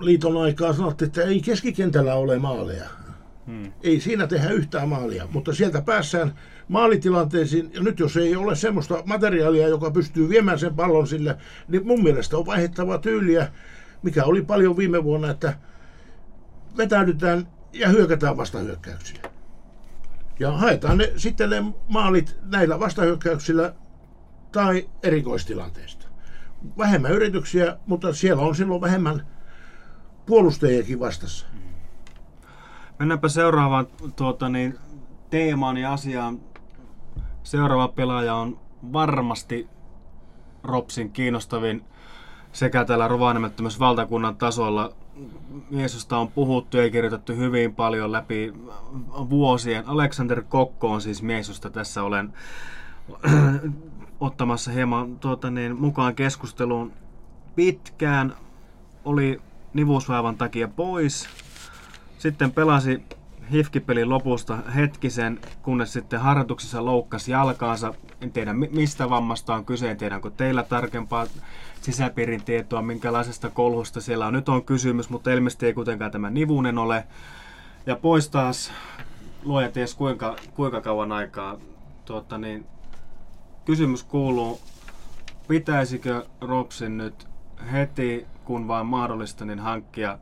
liiton 0.00 0.42
aikaa 0.42 0.72
sanottiin, 0.72 1.06
että 1.06 1.22
ei 1.22 1.40
keskikentällä 1.40 2.14
ole 2.14 2.38
maaleja. 2.38 2.88
Hmm. 3.46 3.72
Ei 3.82 4.00
siinä 4.00 4.26
tehdä 4.26 4.50
yhtään 4.50 4.88
maalia, 4.88 5.28
mutta 5.32 5.54
sieltä 5.54 5.82
päässään 5.82 6.34
maalitilanteisiin, 6.68 7.70
ja 7.74 7.80
nyt 7.82 7.98
jos 7.98 8.16
ei 8.16 8.36
ole 8.36 8.56
semmoista 8.56 9.02
materiaalia, 9.06 9.68
joka 9.68 9.90
pystyy 9.90 10.28
viemään 10.28 10.58
sen 10.58 10.74
pallon 10.74 11.06
sille, 11.06 11.36
niin 11.68 11.86
mun 11.86 12.02
mielestä 12.02 12.36
on 12.36 12.46
vaihdettava 12.46 12.98
tyyliä, 12.98 13.52
mikä 14.02 14.24
oli 14.24 14.42
paljon 14.42 14.76
viime 14.76 15.04
vuonna, 15.04 15.30
että 15.30 15.54
vetäydytään 16.76 17.48
ja 17.72 17.88
hyökätään 17.88 18.36
vastahyökkäyksiä. 18.36 19.33
Ja 20.40 20.52
haetaan 20.52 20.98
ne, 20.98 21.12
sitten 21.16 21.50
ne 21.50 21.64
maalit 21.88 22.36
näillä 22.44 22.80
vastahyökkäyksillä 22.80 23.74
tai 24.52 24.88
erikoistilanteista. 25.02 26.08
Vähemmän 26.78 27.12
yrityksiä, 27.12 27.76
mutta 27.86 28.14
siellä 28.14 28.42
on 28.42 28.56
silloin 28.56 28.80
vähemmän 28.80 29.26
puolustajiakin 30.26 31.00
vastassa. 31.00 31.46
Mennäänpä 32.98 33.28
seuraavaan 33.28 33.86
tuota, 34.16 34.48
niin, 34.48 34.78
teemaan 35.30 35.76
ja 35.76 35.92
asiaan. 35.92 36.40
Seuraava 37.42 37.88
pelaaja 37.88 38.34
on 38.34 38.60
varmasti 38.92 39.68
Ropsin 40.62 41.12
kiinnostavin 41.12 41.84
sekä 42.52 42.84
täällä 42.84 43.08
myös 43.60 43.80
valtakunnan 43.80 44.36
tasolla. 44.36 44.92
Mies, 45.70 45.94
josta 45.94 46.18
on 46.18 46.28
puhuttu 46.28 46.76
ja 46.76 46.90
kirjoitettu 46.90 47.32
hyvin 47.32 47.74
paljon 47.74 48.12
läpi 48.12 48.52
vuosien. 49.30 49.88
Alexander 49.88 50.42
Kokko 50.42 50.90
on 50.90 51.00
siis 51.00 51.22
mies, 51.22 51.48
josta 51.48 51.70
tässä 51.70 52.02
olen 52.02 52.32
ottamassa 54.20 54.70
hieman 54.70 55.18
tuota, 55.18 55.50
niin, 55.50 55.80
mukaan 55.80 56.14
keskusteluun. 56.14 56.92
Pitkään 57.54 58.34
oli 59.04 59.40
nivusvaivan 59.74 60.36
takia 60.36 60.68
pois. 60.68 61.28
Sitten 62.18 62.52
pelasi 62.52 63.02
hifkipelin 63.52 64.08
lopusta 64.08 64.56
hetkisen, 64.56 65.40
kunnes 65.62 65.92
sitten 65.92 66.20
harjoituksessa 66.20 66.84
loukkasi 66.84 67.32
jalkaansa. 67.32 67.94
En 68.20 68.32
tiedä 68.32 68.52
mi- 68.52 68.70
mistä 68.72 69.10
vammasta 69.10 69.54
on 69.54 69.64
kyse, 69.64 69.90
en 69.90 69.96
tiedä 69.96 70.14
onko 70.14 70.30
teillä 70.30 70.62
tarkempaa 70.62 71.26
sisäpiirin 71.80 72.44
tietoa, 72.44 72.82
minkälaisesta 72.82 73.50
kolhusta 73.50 74.00
siellä 74.00 74.26
on. 74.26 74.32
Nyt 74.32 74.48
on 74.48 74.64
kysymys, 74.64 75.10
mutta 75.10 75.30
ilmeisesti 75.30 75.66
ei 75.66 75.74
kuitenkaan 75.74 76.10
tämä 76.10 76.30
nivunen 76.30 76.78
ole. 76.78 77.06
Ja 77.86 77.96
pois 77.96 78.28
taas, 78.30 78.72
luoja 79.44 79.70
ties 79.70 79.94
kuinka, 79.94 80.36
kuinka 80.54 80.80
kauan 80.80 81.12
aikaa. 81.12 81.56
Tuota, 82.04 82.38
niin, 82.38 82.66
kysymys 83.64 84.04
kuuluu, 84.04 84.60
pitäisikö 85.48 86.24
Ropsin 86.40 86.98
nyt 86.98 87.28
heti, 87.72 88.26
kun 88.44 88.68
vaan 88.68 88.86
mahdollista, 88.86 89.44
niin 89.44 89.58
hankkia 89.58 90.18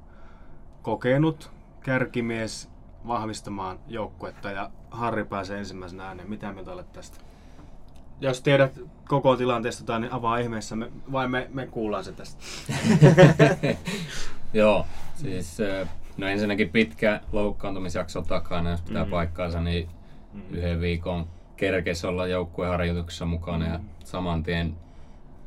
kokenut 0.83 1.51
kärkimies 1.81 2.72
vahvistamaan 3.07 3.79
joukkuetta 3.89 4.51
ja 4.51 4.71
Harri 4.91 5.25
pääsee 5.25 5.59
ensimmäisenä 5.59 6.07
ääneen. 6.09 6.31
Mitä 6.31 6.53
mieltä 6.53 6.73
olet 6.73 6.93
tästä? 6.93 7.19
Jos 8.21 8.43
tiedät 8.43 8.81
koko 9.09 9.37
tilanteesta 9.37 9.85
tai 9.85 10.01
niin 10.01 10.13
avaa 10.13 10.39
ihmeessä, 10.39 10.77
me, 10.77 10.93
vai 11.13 11.29
me, 11.29 11.49
me 11.53 11.67
kuullaan 11.67 12.05
se 12.05 12.13
tästä. 12.13 12.45
Joo, 14.53 14.87
siis 15.15 15.59
no 16.17 16.27
ensinnäkin 16.27 16.69
pitkä 16.71 17.21
loukkaantumisjakso 17.33 18.23
takana, 18.23 18.71
jos 18.71 18.83
pitää 18.83 19.03
Mhm. 19.03 19.11
paikkaansa, 19.11 19.61
niin 19.61 19.89
yhden 20.51 20.81
viikon 20.81 21.27
kerkesi 21.57 22.07
olla 22.07 22.27
joukkueharjoituksessa 22.27 23.27
mukana 23.27 23.67
ja 23.67 23.81
saman 24.05 24.43
tien 24.43 24.75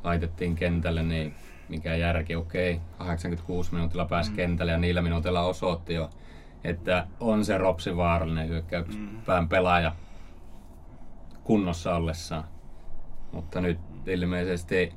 laitettiin 0.04 0.56
kentälle, 0.56 1.04
niin 1.04 1.34
mikä 1.70 1.96
järki, 1.96 2.36
okei, 2.36 2.82
86 2.98 3.74
minuutilla 3.74 4.06
pääsi 4.06 4.30
mm. 4.30 4.36
kentälle 4.36 4.72
ja 4.72 4.78
niillä 4.78 5.02
minuutilla 5.02 5.42
osoitti 5.42 5.94
jo, 5.94 6.10
että 6.66 7.08
on 7.20 7.46
se 7.46 7.58
Ropsi 7.58 7.98
vaarallinen 7.98 8.48
hyökkäyspään 8.48 9.44
mm. 9.44 9.50
pelaaja 9.50 9.96
kunnossa 11.44 11.96
ollessaan. 11.96 12.44
Mutta 13.32 13.62
nyt 13.62 13.80
ilmeisesti, 14.06 14.94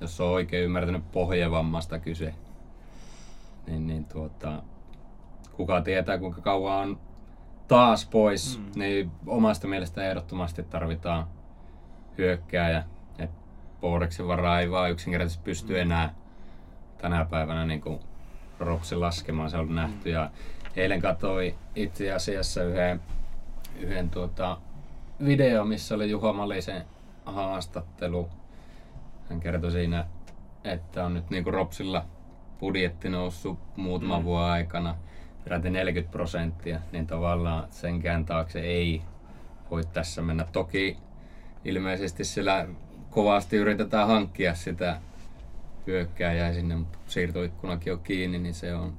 jos 0.00 0.20
on 0.20 0.28
oikein 0.28 0.64
ymmärtänyt 0.64 1.12
pohjavammasta 1.12 1.98
kyse, 1.98 2.34
niin, 3.66 3.86
niin 3.86 4.04
tuota, 4.04 4.62
kuka 5.52 5.80
tietää 5.80 6.18
kuinka 6.18 6.40
kauan 6.40 6.88
on 6.88 7.00
taas 7.68 8.06
pois, 8.06 8.58
mm. 8.58 8.80
niin 8.80 9.10
omasta 9.26 9.68
mielestä 9.68 10.08
ehdottomasti 10.08 10.62
tarvitaan 10.62 11.26
hyökkääjä. 12.18 12.84
Boreksin 13.80 14.28
varaa 14.28 14.60
ei 14.60 14.70
vaan 14.70 14.90
yksinkertaisesti 14.90 15.44
pysty 15.44 15.72
mm. 15.72 15.80
enää 15.80 16.14
tänä 16.98 17.24
päivänä 17.24 17.64
niin 17.64 17.80
kuin 17.80 18.00
Ropsi 18.60 18.96
laskemaan, 18.96 19.50
se 19.50 19.56
on 19.56 19.74
nähty. 19.74 20.08
Mm. 20.08 20.14
Ja 20.14 20.30
eilen 20.76 21.00
katsoi 21.00 21.54
itse 21.74 22.12
asiassa 22.12 22.62
yhden, 22.62 23.00
yhden 23.80 24.10
tuota, 24.10 24.58
video, 25.26 25.64
missä 25.64 25.94
oli 25.94 26.10
Juho 26.10 26.32
Malisen 26.32 26.84
haastattelu. 27.24 28.28
Hän 29.28 29.40
kertoi 29.40 29.70
siinä, 29.70 30.04
että 30.64 31.04
on 31.04 31.14
nyt 31.14 31.30
niin 31.30 31.44
kuin 31.44 31.54
Ropsilla 31.54 32.04
budjetti 32.60 33.08
noussut 33.08 33.58
muutaman 33.76 34.20
mm. 34.20 34.24
vuoden 34.24 34.50
aikana 34.50 34.96
peräti 35.44 35.70
40 35.70 36.12
prosenttia, 36.12 36.80
niin 36.92 37.06
tavallaan 37.06 37.66
senkään 37.70 38.24
taakse 38.24 38.60
ei 38.60 39.02
voi 39.70 39.82
tässä 39.92 40.22
mennä. 40.22 40.44
Toki 40.52 40.96
ilmeisesti 41.64 42.24
sillä 42.24 42.66
kovasti 43.10 43.56
yritetään 43.56 44.08
hankkia 44.08 44.54
sitä 44.54 45.00
hyökkääjää 45.86 46.52
sinne, 46.52 46.76
mutta 46.76 46.98
siirtoikkunakin 47.06 47.92
on 47.92 48.00
kiinni, 48.00 48.38
niin 48.38 48.54
se 48.54 48.74
on 48.74 48.92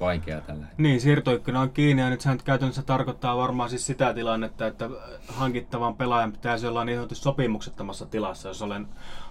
vaikea 0.00 0.40
tällä 0.40 0.66
hetkellä. 0.66 0.88
Niin, 0.88 1.00
siirtoikkuna 1.00 1.60
on 1.60 1.70
kiinni 1.70 2.02
ja 2.02 2.10
nyt 2.10 2.20
sehän 2.20 2.38
käytännössä 2.44 2.82
tarkoittaa 2.82 3.36
varmaan 3.36 3.70
siis 3.70 3.86
sitä 3.86 4.14
tilannetta, 4.14 4.66
että 4.66 4.90
hankittavan 5.28 5.94
pelaajan 5.94 6.32
pitäisi 6.32 6.66
olla 6.66 6.84
niin 6.84 6.98
sanotusti 6.98 7.24
sopimuksettomassa 7.24 8.06
tilassa, 8.06 8.48
jos 8.48 8.62
olen 8.62 8.88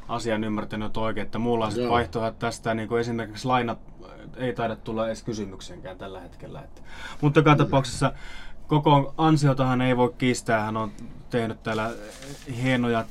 asian 0.07 0.43
ymmärtänyt 0.43 0.97
oikein, 0.97 1.25
että 1.25 1.39
muunlaiset 1.39 1.89
vaihtoehdot 1.89 2.39
tästä, 2.39 2.73
niin 2.73 2.87
kuin 2.87 3.01
esimerkiksi 3.01 3.47
lainat 3.47 3.79
ei 4.37 4.53
taida 4.53 4.75
tulla 4.75 5.07
edes 5.07 5.23
kysymyksenkään 5.23 5.97
tällä 5.97 6.19
hetkellä. 6.19 6.61
Että. 6.61 6.81
Mutta 7.21 7.39
joka 7.39 7.55
tapauksessa 7.55 8.13
koko 8.67 9.13
ansiotahan 9.17 9.81
ei 9.81 9.97
voi 9.97 10.13
kiistää, 10.17 10.63
hän 10.63 10.77
on 10.77 10.91
tehnyt 11.29 11.63
täällä 11.63 11.91
hienoja 12.63 13.05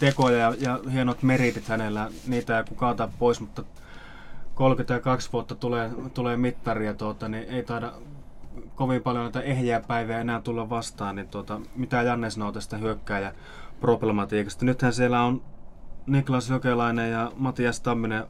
tekoja 0.00 0.38
ja, 0.38 0.54
ja 0.60 0.80
hienot 0.92 1.22
meritit 1.22 1.68
hänellä, 1.68 2.10
niitä 2.26 2.58
ei 2.58 2.64
kukaan 2.64 2.92
ota 2.92 3.08
pois, 3.18 3.40
mutta 3.40 3.64
32 4.54 5.32
vuotta 5.32 5.54
tulee, 5.54 5.90
tulee 6.14 6.36
mittaria, 6.36 6.94
tuota, 6.94 7.28
niin 7.28 7.44
ei 7.48 7.62
taida 7.62 7.92
kovin 8.74 9.02
paljon 9.02 9.24
näitä 9.24 9.40
ehjiä 9.40 9.80
päiviä 9.80 10.20
enää 10.20 10.40
tulla 10.40 10.70
vastaan, 10.70 11.16
niin 11.16 11.28
tuota, 11.28 11.60
mitä 11.76 12.02
Janne 12.02 12.30
sanoo 12.30 12.52
tästä 12.52 12.76
hyökkääjä 12.76 13.34
problematiikasta. 13.80 14.64
Nythän 14.64 14.92
siellä 14.92 15.22
on 15.22 15.42
Niklas 16.06 16.50
Jokelainen 16.50 17.10
ja 17.10 17.32
Matias 17.36 17.80
Tamminen 17.80 18.24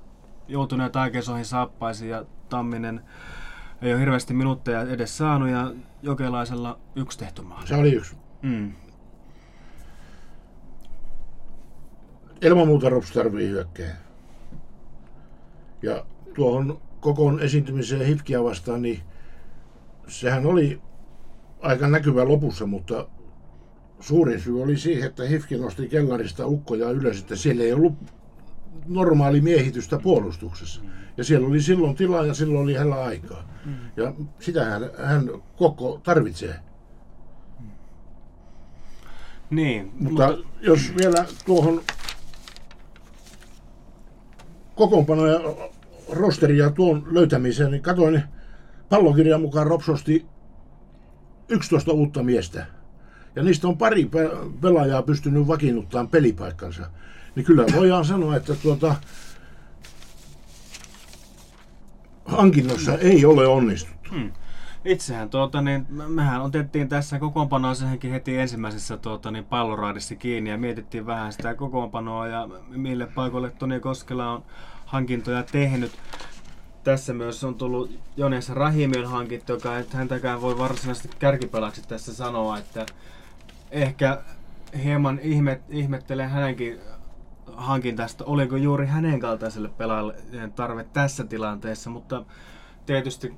joutuneet 0.49 0.97
aikeisoihin 0.97 1.45
saappaisiin 1.45 2.11
ja 2.11 2.25
Tamminen 2.49 3.01
ei 3.83 3.93
ole 3.93 4.01
hirveästi 4.01 4.35
minuutteja 4.35 4.83
edes 4.83 5.19
saanut 5.19 5.49
ja 5.49 5.73
Jokelaisella 6.03 6.79
yksi 6.97 7.19
tehty 7.19 7.43
maali. 7.43 7.67
Se 7.67 7.77
oli 7.77 7.93
yksi. 7.93 8.17
Mm. 8.43 8.73
Ilman 12.45 12.67
muuta 12.67 12.89
Rops 12.89 13.13
tarvii 13.13 13.49
hyökkää. 13.49 13.97
Ja 15.83 16.07
tuohon 16.35 16.81
kokoon 17.01 17.41
esiintymiseen 17.41 18.07
Hifkiä 18.07 18.45
vastaan, 18.45 18.83
niin 18.83 19.01
sehän 20.09 20.47
oli 20.47 20.81
aika 21.61 21.89
näkyvä 21.89 22.29
lopussa, 22.29 22.67
mutta 22.67 23.09
suurin 24.01 24.41
syy 24.41 24.63
oli 24.63 24.77
siihen, 24.77 25.09
että 25.09 25.25
Hifki 25.25 25.57
nosti 25.57 25.89
kellarista 25.89 26.47
ukkoja 26.47 26.91
ylös, 26.91 27.21
että 27.21 27.37
siellä 27.37 27.63
ei 27.63 27.73
ollut 27.73 27.95
normaali 28.87 29.41
miehitystä 29.41 29.99
puolustuksessa. 29.99 30.81
Ja 31.17 31.25
siellä 31.25 31.49
oli 31.49 31.63
silloin 31.63 31.97
tilaa 31.97 32.27
ja 32.27 32.35
silloin 32.35 32.63
oli 32.63 32.75
hänellä 32.75 33.05
aikaa. 33.05 33.49
Ja 33.97 34.15
sitä 34.41 34.65
hän, 34.65 34.91
hän 35.05 35.31
koko 35.57 36.01
tarvitsee. 36.03 36.55
Niin, 39.51 39.93
mutta, 40.01 40.29
mutta 40.29 40.49
jos 40.61 40.93
vielä 40.99 41.25
tuohon 41.47 41.83
kokoonpano 44.75 45.27
ja 45.27 45.41
tuon 46.71 47.07
löytämiseen, 47.11 47.71
niin 47.71 47.83
katoin 47.83 48.23
pallokirjan 48.89 49.41
mukaan 49.41 49.67
Ropsosti 49.67 50.27
11 51.49 51.93
uutta 51.93 52.23
miestä. 52.23 52.67
Ja 53.37 53.43
niistä 53.43 53.69
on 53.69 53.79
pari 53.79 54.11
pelaajaa 54.61 55.03
pystynyt 55.03 55.47
vakiinnuttamaan 55.47 56.09
pelipaikkansa. 56.09 56.91
Niin 57.35 57.47
kyllä 57.47 57.65
voidaan 57.77 58.05
sanoa, 58.05 58.37
että 58.37 58.55
tuota, 58.55 58.95
hankinnossa 62.25 62.99
ei 62.99 63.25
ole 63.25 63.47
onnistuttu. 63.47 64.11
Hmm. 64.11 64.33
Itsehän 64.85 65.31
tuota, 65.31 65.61
niin, 65.61 65.87
mehän 66.09 66.43
otettiin 66.43 66.89
tässä 66.89 67.19
kokoonpanoa 67.19 67.75
sehenkin 67.75 68.11
heti 68.11 68.39
ensimmäisessä 68.39 68.97
tuota, 68.97 69.31
niin 69.31 69.45
palloraadissa 69.45 70.15
kiinni 70.15 70.51
ja 70.51 70.59
mietittiin 70.59 71.07
vähän 71.07 71.33
sitä 71.33 71.55
kokoonpanoa 71.55 72.27
ja 72.27 72.49
mille 72.69 73.07
paikoille 73.07 73.51
Toni 73.51 73.81
Koskela 73.81 74.33
on 74.33 74.45
hankintoja 74.87 75.43
tehnyt. 75.43 75.93
Tässä 76.85 77.13
myös 77.15 77.45
on 77.45 77.55
tullut 77.55 77.91
Jones 78.17 78.49
Rahimion 78.49 79.07
hankinto, 79.07 79.53
joka 79.53 79.79
ei 79.79 79.85
häntäkään 79.93 80.41
voi 80.41 80.59
varsinaisesti 80.59 81.09
kärkipelaksi 81.19 81.89
tässä 81.89 82.15
sanoa, 82.15 82.59
että 82.59 82.87
ehkä 83.71 84.23
hieman 84.85 85.19
ihmet, 85.23 85.63
ihmettelen 85.69 86.31
hänenkin 86.31 86.81
hankintasta, 87.57 88.25
oliko 88.25 88.57
juuri 88.57 88.87
hänen 88.87 89.21
kaltaiselle 89.21 89.69
pelaajalle 89.69 90.15
tarve 90.55 90.85
tässä 90.85 91.25
tilanteessa, 91.25 91.91
mutta 91.91 92.25
tietysti 92.87 93.35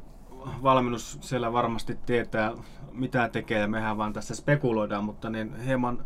valmennus 0.62 1.18
siellä 1.20 1.52
varmasti 1.52 1.98
tietää, 2.06 2.52
mitä 2.92 3.28
tekee 3.28 3.60
ja 3.60 3.68
mehän 3.68 3.98
vaan 3.98 4.12
tässä 4.12 4.34
spekuloidaan, 4.34 5.04
mutta 5.04 5.30
niin 5.30 5.60
hieman, 5.60 6.04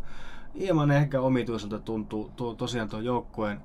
hieman 0.59 0.90
ehkä 0.90 1.20
omituiselta 1.20 1.79
tuntuu 1.79 2.31
tuo, 2.37 2.55
tosiaan 2.55 2.88
tuon 2.88 3.05
joukkueen 3.05 3.61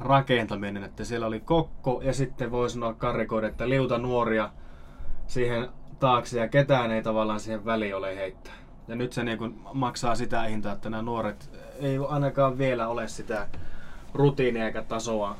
rakentaminen, 0.00 0.84
että 0.84 1.04
siellä 1.04 1.26
oli 1.26 1.40
kokko 1.40 2.00
ja 2.04 2.12
sitten 2.12 2.50
voi 2.50 2.70
sanoa 2.70 2.94
karikoida, 2.94 3.46
että 3.46 3.68
liuta 3.68 3.98
nuoria 3.98 4.50
siihen 5.26 5.68
taakse 6.00 6.40
ja 6.40 6.48
ketään 6.48 6.90
ei 6.90 7.02
tavallaan 7.02 7.40
siihen 7.40 7.64
väliin 7.64 7.96
ole 7.96 8.16
heittää. 8.16 8.54
Ja 8.88 8.96
nyt 8.96 9.12
se 9.12 9.24
niin 9.24 9.38
kuin 9.38 9.60
maksaa 9.72 10.14
sitä 10.14 10.42
hintaa, 10.42 10.72
että 10.72 10.90
nämä 10.90 11.02
nuoret 11.02 11.50
ei 11.80 11.98
ainakaan 12.08 12.58
vielä 12.58 12.88
ole 12.88 13.08
sitä 13.08 13.48
rutiinia 14.14 14.66
eikä 14.66 14.82
tasoa 14.82 15.36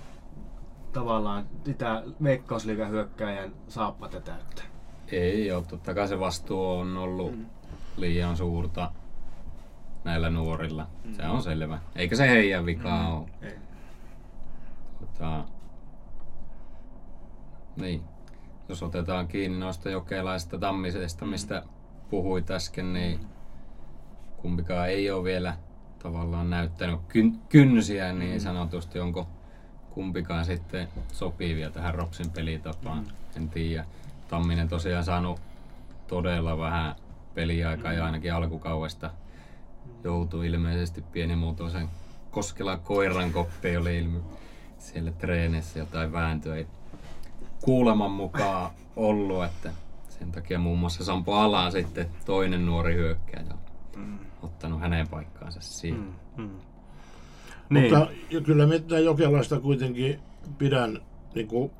tavallaan 0.92 1.46
sitä 1.64 2.02
veikkausliigan 2.22 2.90
hyökkäjän 2.90 3.52
saappata 3.68 4.20
täyttää. 4.20 4.64
Ei 5.12 5.52
ole, 5.52 5.64
totta 5.64 5.94
kai 5.94 6.08
se 6.08 6.20
vastuu 6.20 6.70
on 6.70 6.96
ollut 6.96 7.36
mm. 7.36 7.46
liian 7.96 8.36
suurta 8.36 8.92
näillä 10.04 10.30
nuorilla. 10.30 10.86
Mm. 11.04 11.14
Se 11.14 11.26
on 11.26 11.42
selvä. 11.42 11.78
Eikä 11.96 12.16
se 12.16 12.28
heidän 12.28 12.66
vikaa 12.66 13.02
mm. 13.02 13.16
ole. 13.16 13.28
Ei. 13.42 13.58
Tota, 15.00 15.44
niin. 17.76 18.02
Jos 18.68 18.82
otetaan 18.82 19.28
kiinni 19.28 19.58
noista 19.58 19.90
jokelaista 19.90 20.58
tammisesta, 20.58 21.24
mm. 21.24 21.30
mistä 21.30 21.62
puhuit 22.10 22.50
äsken, 22.50 22.92
niin 22.92 23.20
mm. 23.20 23.26
kumpikaan 24.36 24.88
ei 24.88 25.10
ole 25.10 25.24
vielä 25.24 25.56
tavallaan 26.02 26.50
näyttänyt 26.50 27.00
kyn- 27.08 27.38
kynsiä 27.48 28.12
niin 28.12 28.34
mm. 28.34 28.40
sanotusti. 28.40 29.00
Onko 29.00 29.28
kumpikaan 29.90 30.44
sitten 30.44 30.88
sopivia 31.12 31.70
tähän 31.70 31.94
Ropsin 31.94 32.30
pelitapaan, 32.30 32.98
mm. 33.04 33.10
en 33.36 33.48
tiedä. 33.48 33.84
Tamminen 34.28 34.68
tosiaan 34.68 35.04
saanut 35.04 35.40
todella 36.06 36.58
vähän 36.58 36.94
peliaikaa 37.34 37.92
mm. 37.92 37.98
ja 37.98 38.04
ainakin 38.04 38.34
alkukaudesta 38.34 39.10
joutui 40.04 40.46
ilmeisesti 40.46 41.02
pienimuotoisen 41.02 41.88
Koskela 42.30 42.76
koiran 42.76 43.32
koppi 43.32 43.76
oli 43.76 43.98
ilmi 43.98 44.18
siellä 44.78 45.12
treenissä 45.12 45.78
jotain 45.78 46.12
vääntöä. 46.12 46.56
Ei 46.56 46.66
kuuleman 47.60 48.10
mukaan 48.10 48.70
ollut, 48.96 49.44
että 49.44 49.70
sen 50.08 50.32
takia 50.32 50.58
muun 50.58 50.78
muassa 50.78 51.04
Sampo 51.04 51.34
Alaan 51.34 51.72
sitten 51.72 52.10
toinen 52.24 52.66
nuori 52.66 52.94
hyökkäjä 52.94 53.44
mm. 53.96 54.18
ottanut 54.42 54.80
hänen 54.80 55.08
paikkaansa 55.08 55.60
siinä. 55.60 55.98
Mm. 55.98 56.12
Mm. 56.36 56.50
Niin. 57.70 57.94
Mutta 57.94 58.12
kyllä 58.44 58.66
minä 58.66 58.98
Jokelaista 58.98 59.60
kuitenkin 59.60 60.20
pidän 60.58 61.00
niin 61.34 61.48
kuin 61.48 61.70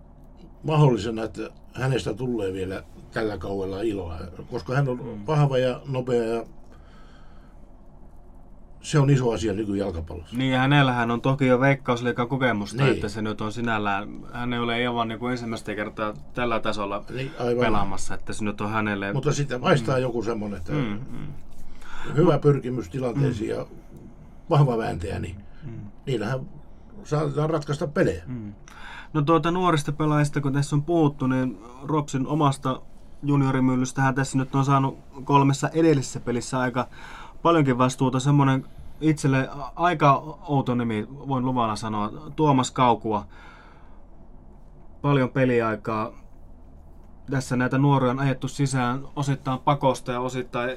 mahdollisena, 0.62 1.22
että 1.22 1.42
hänestä 1.74 2.14
tulee 2.14 2.52
vielä 2.52 2.82
tällä 3.12 3.38
kaudella 3.38 3.80
iloa, 3.80 4.18
koska 4.50 4.74
hän 4.74 4.88
on 4.88 4.96
mm. 5.04 5.26
vahva 5.26 5.58
ja 5.58 5.80
nopea 5.88 6.24
ja 6.24 6.44
se 8.80 8.98
on 8.98 9.10
iso 9.10 9.30
asia 9.32 9.52
nykyjalkapallossa. 9.52 10.36
Niin, 10.36 10.52
ja 10.52 10.58
hänellähän 10.58 11.10
on 11.10 11.20
toki 11.20 11.46
jo 11.46 11.60
veikkausliikan 11.60 12.28
kokemusta, 12.28 12.82
Niin. 12.82 12.94
että 12.94 13.08
se 13.08 13.22
nyt 13.22 13.40
on 13.40 13.52
sinällään, 13.52 14.08
hän 14.32 14.52
ei 14.52 14.58
ole 14.58 14.74
aivan 14.74 15.08
niin 15.08 15.18
kuin 15.18 15.32
ensimmäistä 15.32 15.74
kertaa 15.74 16.14
tällä 16.34 16.60
tasolla 16.60 17.04
Niin, 17.14 17.30
aivan. 17.38 17.64
pelaamassa, 17.64 18.14
että 18.14 18.32
se 18.32 18.44
nyt 18.44 18.60
on 18.60 18.70
hänelle... 18.70 19.12
Mutta 19.12 19.32
sitten 19.32 19.60
maistaa 19.60 19.96
mm. 19.96 20.02
joku 20.02 20.22
semmoinen, 20.22 20.58
että 20.58 20.72
Mm, 20.72 20.78
mm. 20.78 21.00
mm, 21.10 22.14
hyvä 22.16 22.38
pyrkimys 22.38 22.88
tilanteisiin 22.88 23.50
ja 23.50 23.66
vahva 24.50 24.78
vääntäjä, 24.78 25.18
niin 25.18 25.36
mm, 25.64 25.72
niillähän 26.06 26.40
saatetaan 27.04 27.50
ratkaista 27.50 27.86
pelejä. 27.86 28.22
mm. 28.26 28.52
No 29.12 29.22
tuota 29.22 29.50
nuorista 29.50 29.92
pelaajista, 29.92 30.40
kun 30.40 30.52
tässä 30.52 30.76
on 30.76 30.82
puhuttu, 30.82 31.26
niin 31.26 31.58
Ropsin 31.82 32.26
omasta 32.26 32.80
juniorimyllystähän 33.22 34.14
tässä 34.14 34.38
nyt 34.38 34.54
on 34.54 34.64
saanut 34.64 34.98
kolmessa 35.24 35.68
edellisessä 35.68 36.20
pelissä 36.20 36.58
aika 36.58 36.86
paljonkin 37.42 37.78
vastuuta. 37.78 38.20
Semmoinen 38.20 38.64
itselle 39.00 39.48
aika 39.76 40.38
outo 40.48 40.74
nimi, 40.74 41.06
voin 41.10 41.44
luvalla 41.44 41.76
sanoa, 41.76 42.12
Tuomas 42.36 42.70
Kaukua. 42.70 43.26
Paljon 45.02 45.28
peliaikaa. 45.28 46.10
Tässä 47.30 47.56
näitä 47.56 47.78
nuoria 47.78 48.10
on 48.10 48.20
ajettu 48.20 48.48
sisään 48.48 49.00
osittain 49.16 49.58
pakosta 49.58 50.12
ja 50.12 50.20
osittain 50.20 50.70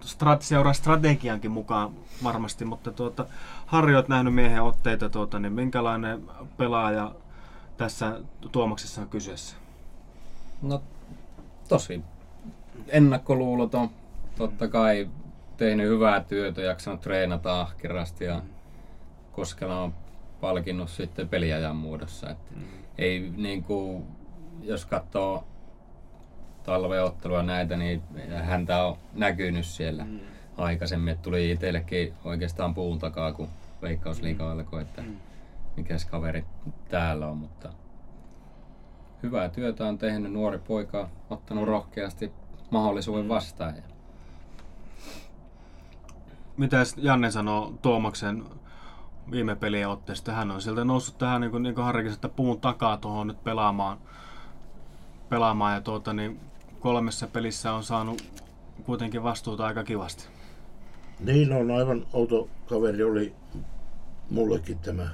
strat, 0.00 0.42
seuraa 0.42 0.72
strategiankin 0.72 1.50
mukaan 1.50 1.90
varmasti, 2.24 2.64
mutta 2.64 2.92
tuota, 2.92 3.26
Harri, 3.66 3.94
olet 3.94 4.08
nähnyt 4.08 4.34
miehen 4.34 4.62
otteita, 4.62 5.08
tuota, 5.08 5.38
niin 5.38 5.52
minkälainen 5.52 6.22
pelaaja 6.56 7.12
tässä 7.76 8.20
Tuomaksessa 8.52 9.00
on 9.00 9.08
kyseessä? 9.08 9.56
No 10.62 10.82
tosi 11.68 12.02
ennakkoluuloton. 12.88 13.90
Totta 14.38 14.68
kai 14.68 15.08
tehnyt 15.56 15.88
hyvää 15.88 16.20
työtä, 16.20 16.60
jaksanut 16.60 17.00
treenata 17.00 17.60
ahkerasti 17.60 18.24
ja 18.24 18.42
Koskela 19.32 19.80
on 19.80 19.94
palkinnut 20.40 20.88
sitten 20.88 21.28
peliajan 21.28 21.76
muodossa. 21.76 22.30
Että 22.30 22.54
ei 22.98 23.32
niin 23.36 23.62
kuin, 23.62 24.04
jos 24.62 24.86
katsoo 24.86 25.44
talveottelua 26.62 27.42
näitä, 27.42 27.76
niin 27.76 28.02
häntä 28.34 28.84
on 28.84 28.96
näkynyt 29.14 29.66
siellä 29.66 30.06
aikaisemmin. 30.56 31.12
Että 31.12 31.22
tuli 31.22 31.50
itsellekin 31.50 32.14
oikeastaan 32.24 32.74
puun 32.74 32.98
takaa, 32.98 33.32
kun 33.32 33.48
veikkausliiga 33.82 34.50
alkoi, 34.52 34.82
että 34.82 35.02
mikäs 35.76 36.04
kaveri 36.04 36.44
täällä 36.88 37.26
on, 37.26 37.36
mutta 37.36 37.72
hyvää 39.22 39.48
työtä 39.48 39.86
on 39.86 39.98
tehnyt 39.98 40.32
nuori 40.32 40.58
poika, 40.58 41.08
ottanut 41.30 41.64
rohkeasti 41.64 42.32
mahdollisuuden 42.70 43.28
vastaan. 43.28 43.76
Ja 43.76 43.82
Mitäs 46.56 46.94
Janne 46.98 47.30
sanoo 47.30 47.74
Tuomaksen 47.82 48.44
viime 49.30 49.56
pelien 49.56 49.88
otteesta? 49.88 50.32
Hän 50.32 50.50
on 50.50 50.62
sieltä 50.62 50.84
noussut 50.84 51.18
tähän, 51.18 51.40
niin 51.40 51.50
kuin, 51.50 51.62
niin 51.62 51.74
kuin 51.74 51.84
Harrikin, 51.84 52.12
että 52.12 52.28
puun 52.28 52.60
takaa 52.60 52.96
tuohon 52.96 53.26
nyt 53.26 53.44
pelaamaan. 53.44 53.98
pelaamaan 55.28 55.74
ja 55.74 55.80
tuota, 55.80 56.12
niin 56.12 56.40
kolmessa 56.80 57.26
pelissä 57.26 57.72
on 57.72 57.82
saanut 57.82 58.42
kuitenkin 58.86 59.22
vastuuta 59.22 59.66
aika 59.66 59.84
kivasti. 59.84 60.28
Niin 61.20 61.52
on 61.52 61.70
aivan 61.70 62.06
outo 62.12 62.48
kaveri 62.68 63.02
oli 63.02 63.34
mullekin 64.30 64.78
tämä 64.78 65.10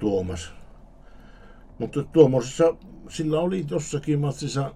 Tuomas. 0.00 0.52
Mutta 1.78 2.04
Tuomosessa 2.04 2.76
sillä 3.08 3.40
oli 3.40 3.64
tossakin 3.64 4.20
matsissa 4.20 4.74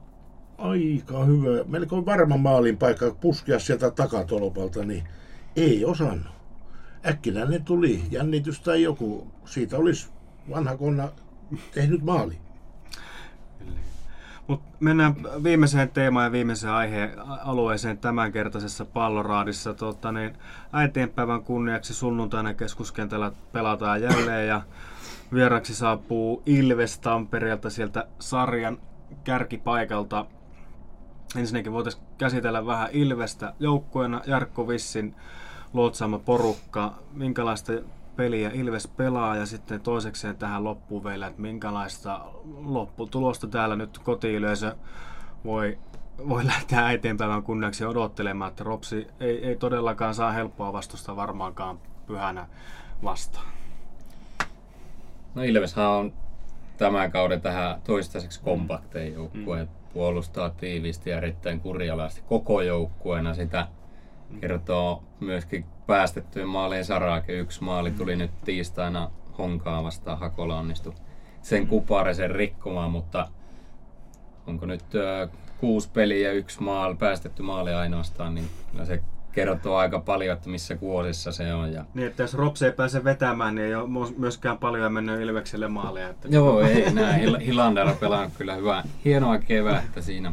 aika 0.58 1.24
hyvä, 1.24 1.64
melko 1.66 2.06
varma 2.06 2.36
maalin 2.36 2.78
paikka 2.78 3.14
puskea 3.20 3.58
sieltä 3.58 3.90
takatolpalta, 3.90 4.84
niin 4.84 5.08
ei 5.56 5.84
osannut. 5.84 6.34
Äkkinäinen 7.06 7.64
tuli, 7.64 8.02
jännitys 8.10 8.60
tai 8.60 8.82
joku. 8.82 9.26
Siitä 9.44 9.76
olisi 9.76 10.08
vanha 10.50 10.76
konna 10.76 11.08
tehnyt 11.74 12.02
maali. 12.02 12.38
Mut 14.46 14.62
mennään 14.80 15.14
viimeiseen 15.42 15.88
teemaan 15.88 16.24
ja 16.24 16.32
viimeiseen 16.32 16.72
aihealueeseen 16.72 17.98
tämänkertaisessa 17.98 18.84
palloraadissa. 18.84 19.74
Tota, 19.74 20.12
niin, 20.12 20.36
äitienpäivän 20.72 21.42
kunniaksi 21.42 21.94
sunnuntaina 21.94 22.54
keskuskentällä 22.54 23.32
pelataan 23.52 24.02
jälleen 24.02 24.48
ja 24.48 24.62
vieraksi 25.32 25.74
saapuu 25.74 26.42
Ilves 26.46 26.98
Tampereelta 26.98 27.70
sieltä 27.70 28.06
sarjan 28.18 28.78
kärkipaikalta. 29.24 30.26
Ensinnäkin 31.36 31.72
voitaisiin 31.72 32.04
käsitellä 32.18 32.66
vähän 32.66 32.88
Ilvestä 32.92 33.54
joukkueena, 33.60 34.20
Jarkko 34.26 34.68
Vissin 34.68 35.14
luotsaama 35.72 36.18
porukka, 36.18 36.94
minkälaista 37.12 37.72
peliä 38.16 38.50
Ilves 38.54 38.88
pelaa 38.88 39.36
ja 39.36 39.46
sitten 39.46 39.80
toisekseen 39.80 40.36
tähän 40.36 40.64
loppuun 40.64 41.04
vielä, 41.04 41.26
että 41.26 41.42
minkälaista 41.42 42.20
lopputulosta 42.64 43.46
täällä 43.46 43.76
nyt 43.76 43.98
kotiyleisö 43.98 44.76
voi, 45.44 45.78
voi 46.28 46.46
lähteä 46.46 46.86
äitienpäivän 46.86 47.42
kunniaksi 47.42 47.84
odottelemaan, 47.84 48.48
että 48.48 48.64
Ropsi 48.64 49.06
ei, 49.20 49.46
ei 49.46 49.56
todellakaan 49.56 50.14
saa 50.14 50.32
helppoa 50.32 50.72
vastusta 50.72 51.16
varmaankaan 51.16 51.78
pyhänä 52.06 52.46
vastaan. 53.04 53.46
No 55.34 55.42
Ilveshän 55.42 55.88
on 55.88 56.12
tämän 56.76 57.10
kauden 57.10 57.40
tähän 57.40 57.80
toistaiseksi 57.84 58.40
kompaktein 58.42 59.14
joukkue. 59.14 59.64
Mm. 59.64 59.68
Puolustaa 59.92 60.50
tiiviisti 60.50 61.10
ja 61.10 61.16
erittäin 61.16 61.60
kurjalasti 61.60 62.22
koko 62.26 62.62
joukkueena. 62.62 63.34
Sitä 63.34 63.66
kertoo 64.40 65.02
myöskin 65.20 65.64
päästettyjen 65.86 66.48
maalien 66.48 66.84
sarake. 66.84 67.32
Yksi 67.32 67.64
maali 67.64 67.90
tuli 67.90 68.16
nyt 68.16 68.30
tiistaina 68.44 69.10
Honkaa 69.38 69.84
vastaan. 69.84 70.18
Hakola 70.18 70.58
onnistui 70.58 70.92
sen 71.42 71.66
kuparisen 71.66 72.30
rikkomaan, 72.30 72.90
mutta 72.90 73.28
onko 74.46 74.66
nyt 74.66 74.94
ö, 74.94 75.28
kuusi 75.58 75.90
peliä 75.90 76.28
ja 76.28 76.32
yksi 76.32 76.62
maali, 76.62 76.94
päästetty 76.94 77.42
maali 77.42 77.72
ainoastaan, 77.72 78.34
niin 78.34 78.48
se 78.84 79.02
kertoo 79.34 79.76
aika 79.76 79.98
paljon, 80.00 80.36
että 80.36 80.50
missä 80.50 80.76
kuosissa 80.76 81.32
se 81.32 81.54
on. 81.54 81.72
Ja 81.72 81.84
Niin, 81.94 82.06
että 82.06 82.22
jos 82.22 82.34
Ropsi 82.34 82.64
ei 82.66 82.72
pääse 82.72 83.04
vetämään, 83.04 83.54
niin 83.54 83.66
ei 83.66 83.74
ole 83.74 84.12
myöskään 84.18 84.58
paljon 84.58 84.92
mennyt 84.92 85.20
Ilvekselle 85.20 85.68
maaleja. 85.68 86.08
Että 86.10 86.28
Joo, 86.28 86.60
ei 86.60 86.92
näin. 86.92 87.22
Hil- 87.28 87.40
Hilander 87.40 87.86
on 87.86 87.96
pelannut 87.96 88.32
kyllä 88.38 88.54
hyvää, 88.54 88.84
hienoa 89.04 89.38
kevättä 89.38 90.00
siinä. 90.00 90.32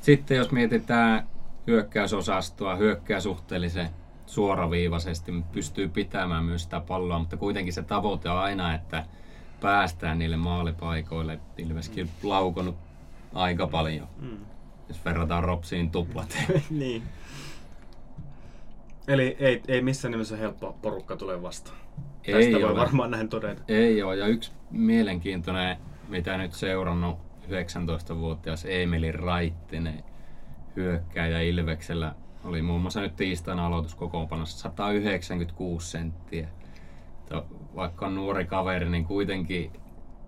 Sitten 0.00 0.36
jos 0.36 0.50
mietitään 0.52 1.26
hyökkäysosastoa, 1.66 2.76
hyökkää 2.76 3.20
suhteellisen 3.20 3.88
suoraviivaisesti, 4.26 5.32
pystyy 5.52 5.88
pitämään 5.88 6.44
myös 6.44 6.62
sitä 6.62 6.80
palloa, 6.80 7.18
mutta 7.18 7.36
kuitenkin 7.36 7.72
se 7.72 7.82
tavoite 7.82 8.30
on 8.30 8.38
aina, 8.38 8.74
että 8.74 9.04
päästään 9.60 10.18
niille 10.18 10.36
maalipaikoille. 10.36 11.38
Ilveskin 11.58 12.10
laukonut 12.22 12.76
aika 13.34 13.66
paljon, 13.66 14.08
Mm. 14.20 14.36
jos 14.88 15.04
verrataan 15.04 15.44
Ropsiin 15.44 15.90
tuplat. 15.90 16.38
niin. 16.70 17.02
Eli 19.08 19.36
ei, 19.40 19.62
ei 19.68 19.82
missään 19.82 20.12
nimessä 20.12 20.36
helppo 20.36 20.76
porukka 20.82 21.16
tulee 21.16 21.42
vastaan. 21.42 21.76
Ei 22.24 22.34
Tästä 22.34 22.52
voi 22.52 22.70
ole. 22.70 22.80
varmaan 22.80 23.10
näin 23.10 23.28
todeta. 23.28 23.62
Ei 23.68 24.02
ole, 24.02 24.16
ja 24.16 24.26
yksi 24.26 24.52
mielenkiintoinen, 24.70 25.76
mitä 26.08 26.38
nyt 26.38 26.52
seurannut 26.52 27.18
19-vuotias 27.48 28.66
Emeli 28.68 29.12
Raittinen 29.12 30.04
hyökkääjä 30.76 31.40
Ilveksellä 31.40 32.14
oli 32.44 32.62
muun 32.62 32.80
muassa 32.80 33.00
nyt 33.00 33.16
tiistaina 33.16 33.66
aloituskokoonpanossa 33.66 34.58
196 34.58 35.90
senttiä. 35.90 36.48
Vaikka 37.76 38.06
on 38.06 38.14
nuori 38.14 38.44
kaveri, 38.44 38.90
niin 38.90 39.04
kuitenkin 39.04 39.72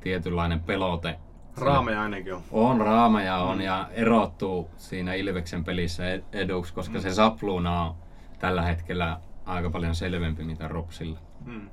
tietynlainen 0.00 0.60
pelote. 0.60 1.18
Raameja 1.56 2.02
ainakin 2.02 2.34
on. 2.34 2.42
On 2.50 2.80
raameja 2.80 3.36
on 3.36 3.60
ja 3.60 3.88
erottuu 3.92 4.70
siinä 4.76 5.14
Ilveksen 5.14 5.64
pelissä 5.64 6.12
ed- 6.12 6.24
eduksi, 6.32 6.74
koska 6.74 7.00
se 7.00 7.14
sapluuna 7.14 7.82
on 7.82 7.94
tällä 8.38 8.62
hetkellä 8.62 9.20
aika 9.44 9.70
paljon 9.70 9.94
selvempi 9.94 10.44
mitä 10.44 10.68
Ropsilla. 10.68 11.18
Mm. 11.44 11.70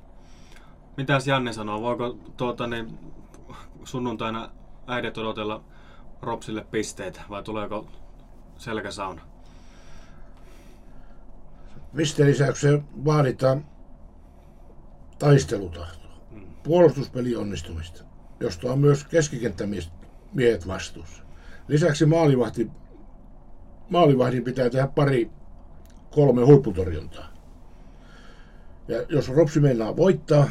Mitäs 0.96 1.26
Janne 1.26 1.52
sanoo? 1.52 1.82
Voiko 1.82 2.18
tuota, 2.36 2.66
niin, 2.66 2.98
sunnuntaina 3.84 4.50
äidit 4.86 5.18
odotella 5.18 5.64
Ropsille 6.22 6.66
pisteitä 6.70 7.20
vai 7.30 7.42
tuleeko 7.42 7.88
selkäsauna? 8.56 9.22
Mistä 11.92 12.24
lisäksi 12.24 12.66
vaaditaan 13.04 13.64
taistelutahtoa, 15.18 16.10
puolustuspeli 16.62 17.36
onnistumista, 17.36 18.04
josta 18.40 18.72
on 18.72 18.78
myös 18.78 19.04
keskikenttämiehet 19.04 20.66
vastuussa. 20.66 21.22
Lisäksi 21.68 22.06
maalivahti, 22.06 22.70
maalivahdin 23.90 24.44
pitää 24.44 24.70
tehdä 24.70 24.86
pari, 24.86 25.30
kolme 26.16 26.42
huipputorjuntaa. 26.42 27.32
Ja 28.88 29.02
jos 29.08 29.28
Ropsi 29.28 29.60
meinaa 29.60 29.96
voittaa, 29.96 30.48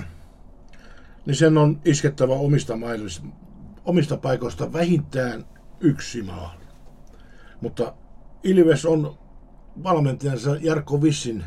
niin 1.25 1.35
sen 1.35 1.57
on 1.57 1.81
iskettävä 1.85 2.33
omista, 2.33 2.73
mailis- 2.73 3.27
omista 3.85 4.17
paikoista 4.17 4.73
vähintään 4.73 5.45
yksi 5.79 6.21
maali. 6.21 6.63
Mutta 7.61 7.93
Ilves 8.43 8.85
on 8.85 9.17
valmentajansa 9.83 10.55
Jarkko 10.61 11.01
Vissin 11.01 11.43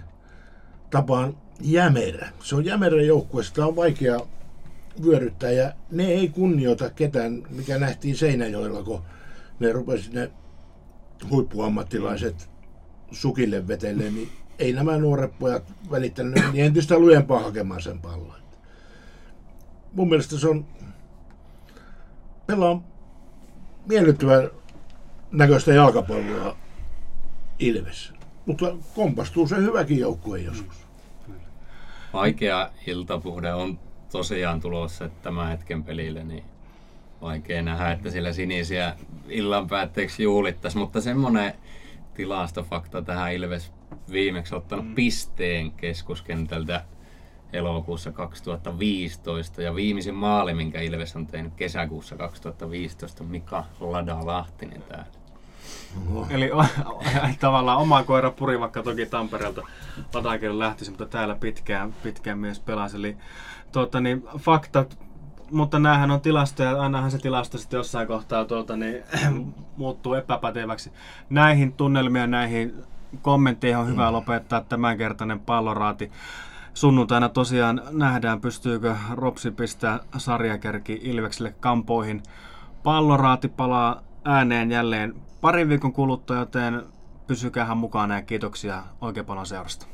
tapaan 0.90 1.36
jämerä. 1.60 2.28
Se 2.42 2.56
on 2.56 2.64
jämerä 2.64 3.02
joukkue, 3.02 3.42
sitä 3.42 3.66
on 3.66 3.76
vaikea 3.76 4.20
vyöryttää 5.04 5.50
ja 5.50 5.72
ne 5.90 6.06
ei 6.06 6.28
kunnioita 6.28 6.90
ketään, 6.90 7.42
mikä 7.50 7.78
nähtiin 7.78 8.16
Seinäjoella, 8.16 8.82
kun 8.82 9.02
ne 9.60 9.72
rupesi 9.72 10.12
ne 10.12 10.30
huippuammattilaiset 11.30 12.57
sukille 13.12 13.68
vetelee, 13.68 14.10
niin 14.10 14.30
ei 14.58 14.72
nämä 14.72 14.98
nuoret 14.98 15.38
pojat 15.38 15.72
välittänyt, 15.90 16.34
meni 16.34 16.60
entistä 16.60 16.98
lujempaa 16.98 17.40
hakemaan 17.40 17.82
sen 17.82 18.00
pallon. 18.00 18.38
Mun 19.92 20.08
mielestä 20.08 20.38
se 20.38 20.48
on 20.48 20.66
pelaa 22.46 22.82
miellyttävän 23.88 24.50
näköistä 25.32 25.72
jalkapalloa 25.72 26.56
Ilves. 27.58 28.12
Mutta 28.46 28.76
kompastuu 28.94 29.48
se 29.48 29.56
hyväkin 29.56 29.98
joukkue 29.98 30.38
joskus. 30.38 30.76
Vaikea 32.12 32.70
iltapuhde 32.86 33.52
on 33.52 33.78
tosiaan 34.12 34.60
tulossa 34.60 35.08
tämän 35.22 35.48
hetken 35.48 35.84
pelille, 35.84 36.24
niin 36.24 36.44
vaikea 37.20 37.62
nähdä, 37.62 37.90
että 37.90 38.10
sillä 38.10 38.32
sinisiä 38.32 38.96
illan 39.28 39.68
päätteeksi 39.68 40.22
juulittaisi, 40.22 40.78
mutta 40.78 41.00
semmoinen 41.00 41.54
tilastofakta 42.18 43.02
tähän 43.02 43.32
Ilves 43.32 43.72
viimeksi 44.12 44.54
ottanut 44.54 44.86
mm. 44.86 44.94
pisteen 44.94 45.70
keskuskentältä 45.70 46.84
elokuussa 47.52 48.12
2015 48.12 49.62
ja 49.62 49.74
viimeisin 49.74 50.14
maali, 50.14 50.54
minkä 50.54 50.80
Ilves 50.80 51.16
on 51.16 51.26
tehnyt 51.26 51.54
kesäkuussa 51.54 52.16
2015, 52.16 53.24
Mika 53.24 53.64
Lada 53.80 54.26
Lahtinen 54.26 54.82
täällä. 54.82 55.06
Oho. 56.06 56.26
Eli 56.30 56.52
o, 56.52 56.64
tavallaan 57.40 57.78
oma 57.78 58.02
koira 58.02 58.30
puri 58.30 58.60
vaikka 58.60 58.82
toki 58.82 59.06
Tampereelta 59.06 59.62
Ladakin 60.14 60.58
lähtisi, 60.58 60.90
mutta 60.90 61.06
täällä 61.06 61.34
pitkään, 61.34 61.94
pitkään 62.02 62.38
mies 62.38 62.60
pelasi. 62.60 62.96
Eli 62.96 63.16
tuota, 63.72 64.00
niin, 64.00 64.24
faktat, 64.38 64.98
mutta 65.50 65.78
näähän 65.78 66.10
on 66.10 66.20
tilastoja, 66.20 66.82
ainahan 66.82 67.10
se 67.10 67.18
tilasto 67.18 67.58
sitten 67.58 67.78
jossain 67.78 68.06
kohtaa 68.06 68.44
tuota, 68.44 68.76
niin, 68.76 69.02
muuttuu 69.76 70.14
epäpäteväksi. 70.14 70.92
Näihin 71.30 71.72
tunnelmiin 71.72 72.30
näihin 72.30 72.74
kommentteihin 73.22 73.78
on 73.78 73.88
hyvä 73.88 74.06
mm. 74.06 74.12
lopettaa 74.12 74.60
tämänkertainen 74.60 75.40
palloraati. 75.40 76.10
Sunnuntaina 76.74 77.28
tosiaan 77.28 77.82
nähdään, 77.90 78.40
pystyykö 78.40 78.96
Ropsi 79.12 79.50
pistää 79.50 80.00
sarjakärki 80.16 81.00
Ilvekselle 81.02 81.54
kampoihin. 81.60 82.22
Palloraati 82.82 83.48
palaa 83.48 84.02
ääneen 84.24 84.70
jälleen 84.70 85.14
parin 85.40 85.68
viikon 85.68 85.92
kuluttua, 85.92 86.36
joten 86.36 86.82
pysykäähän 87.26 87.76
mukana 87.76 88.14
ja 88.14 88.22
kiitoksia 88.22 88.82
oikein 89.00 89.26
paljon 89.26 89.46
seurasta. 89.46 89.86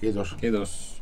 Kiitos. 0.00 0.36
Kiitos. 0.40 0.97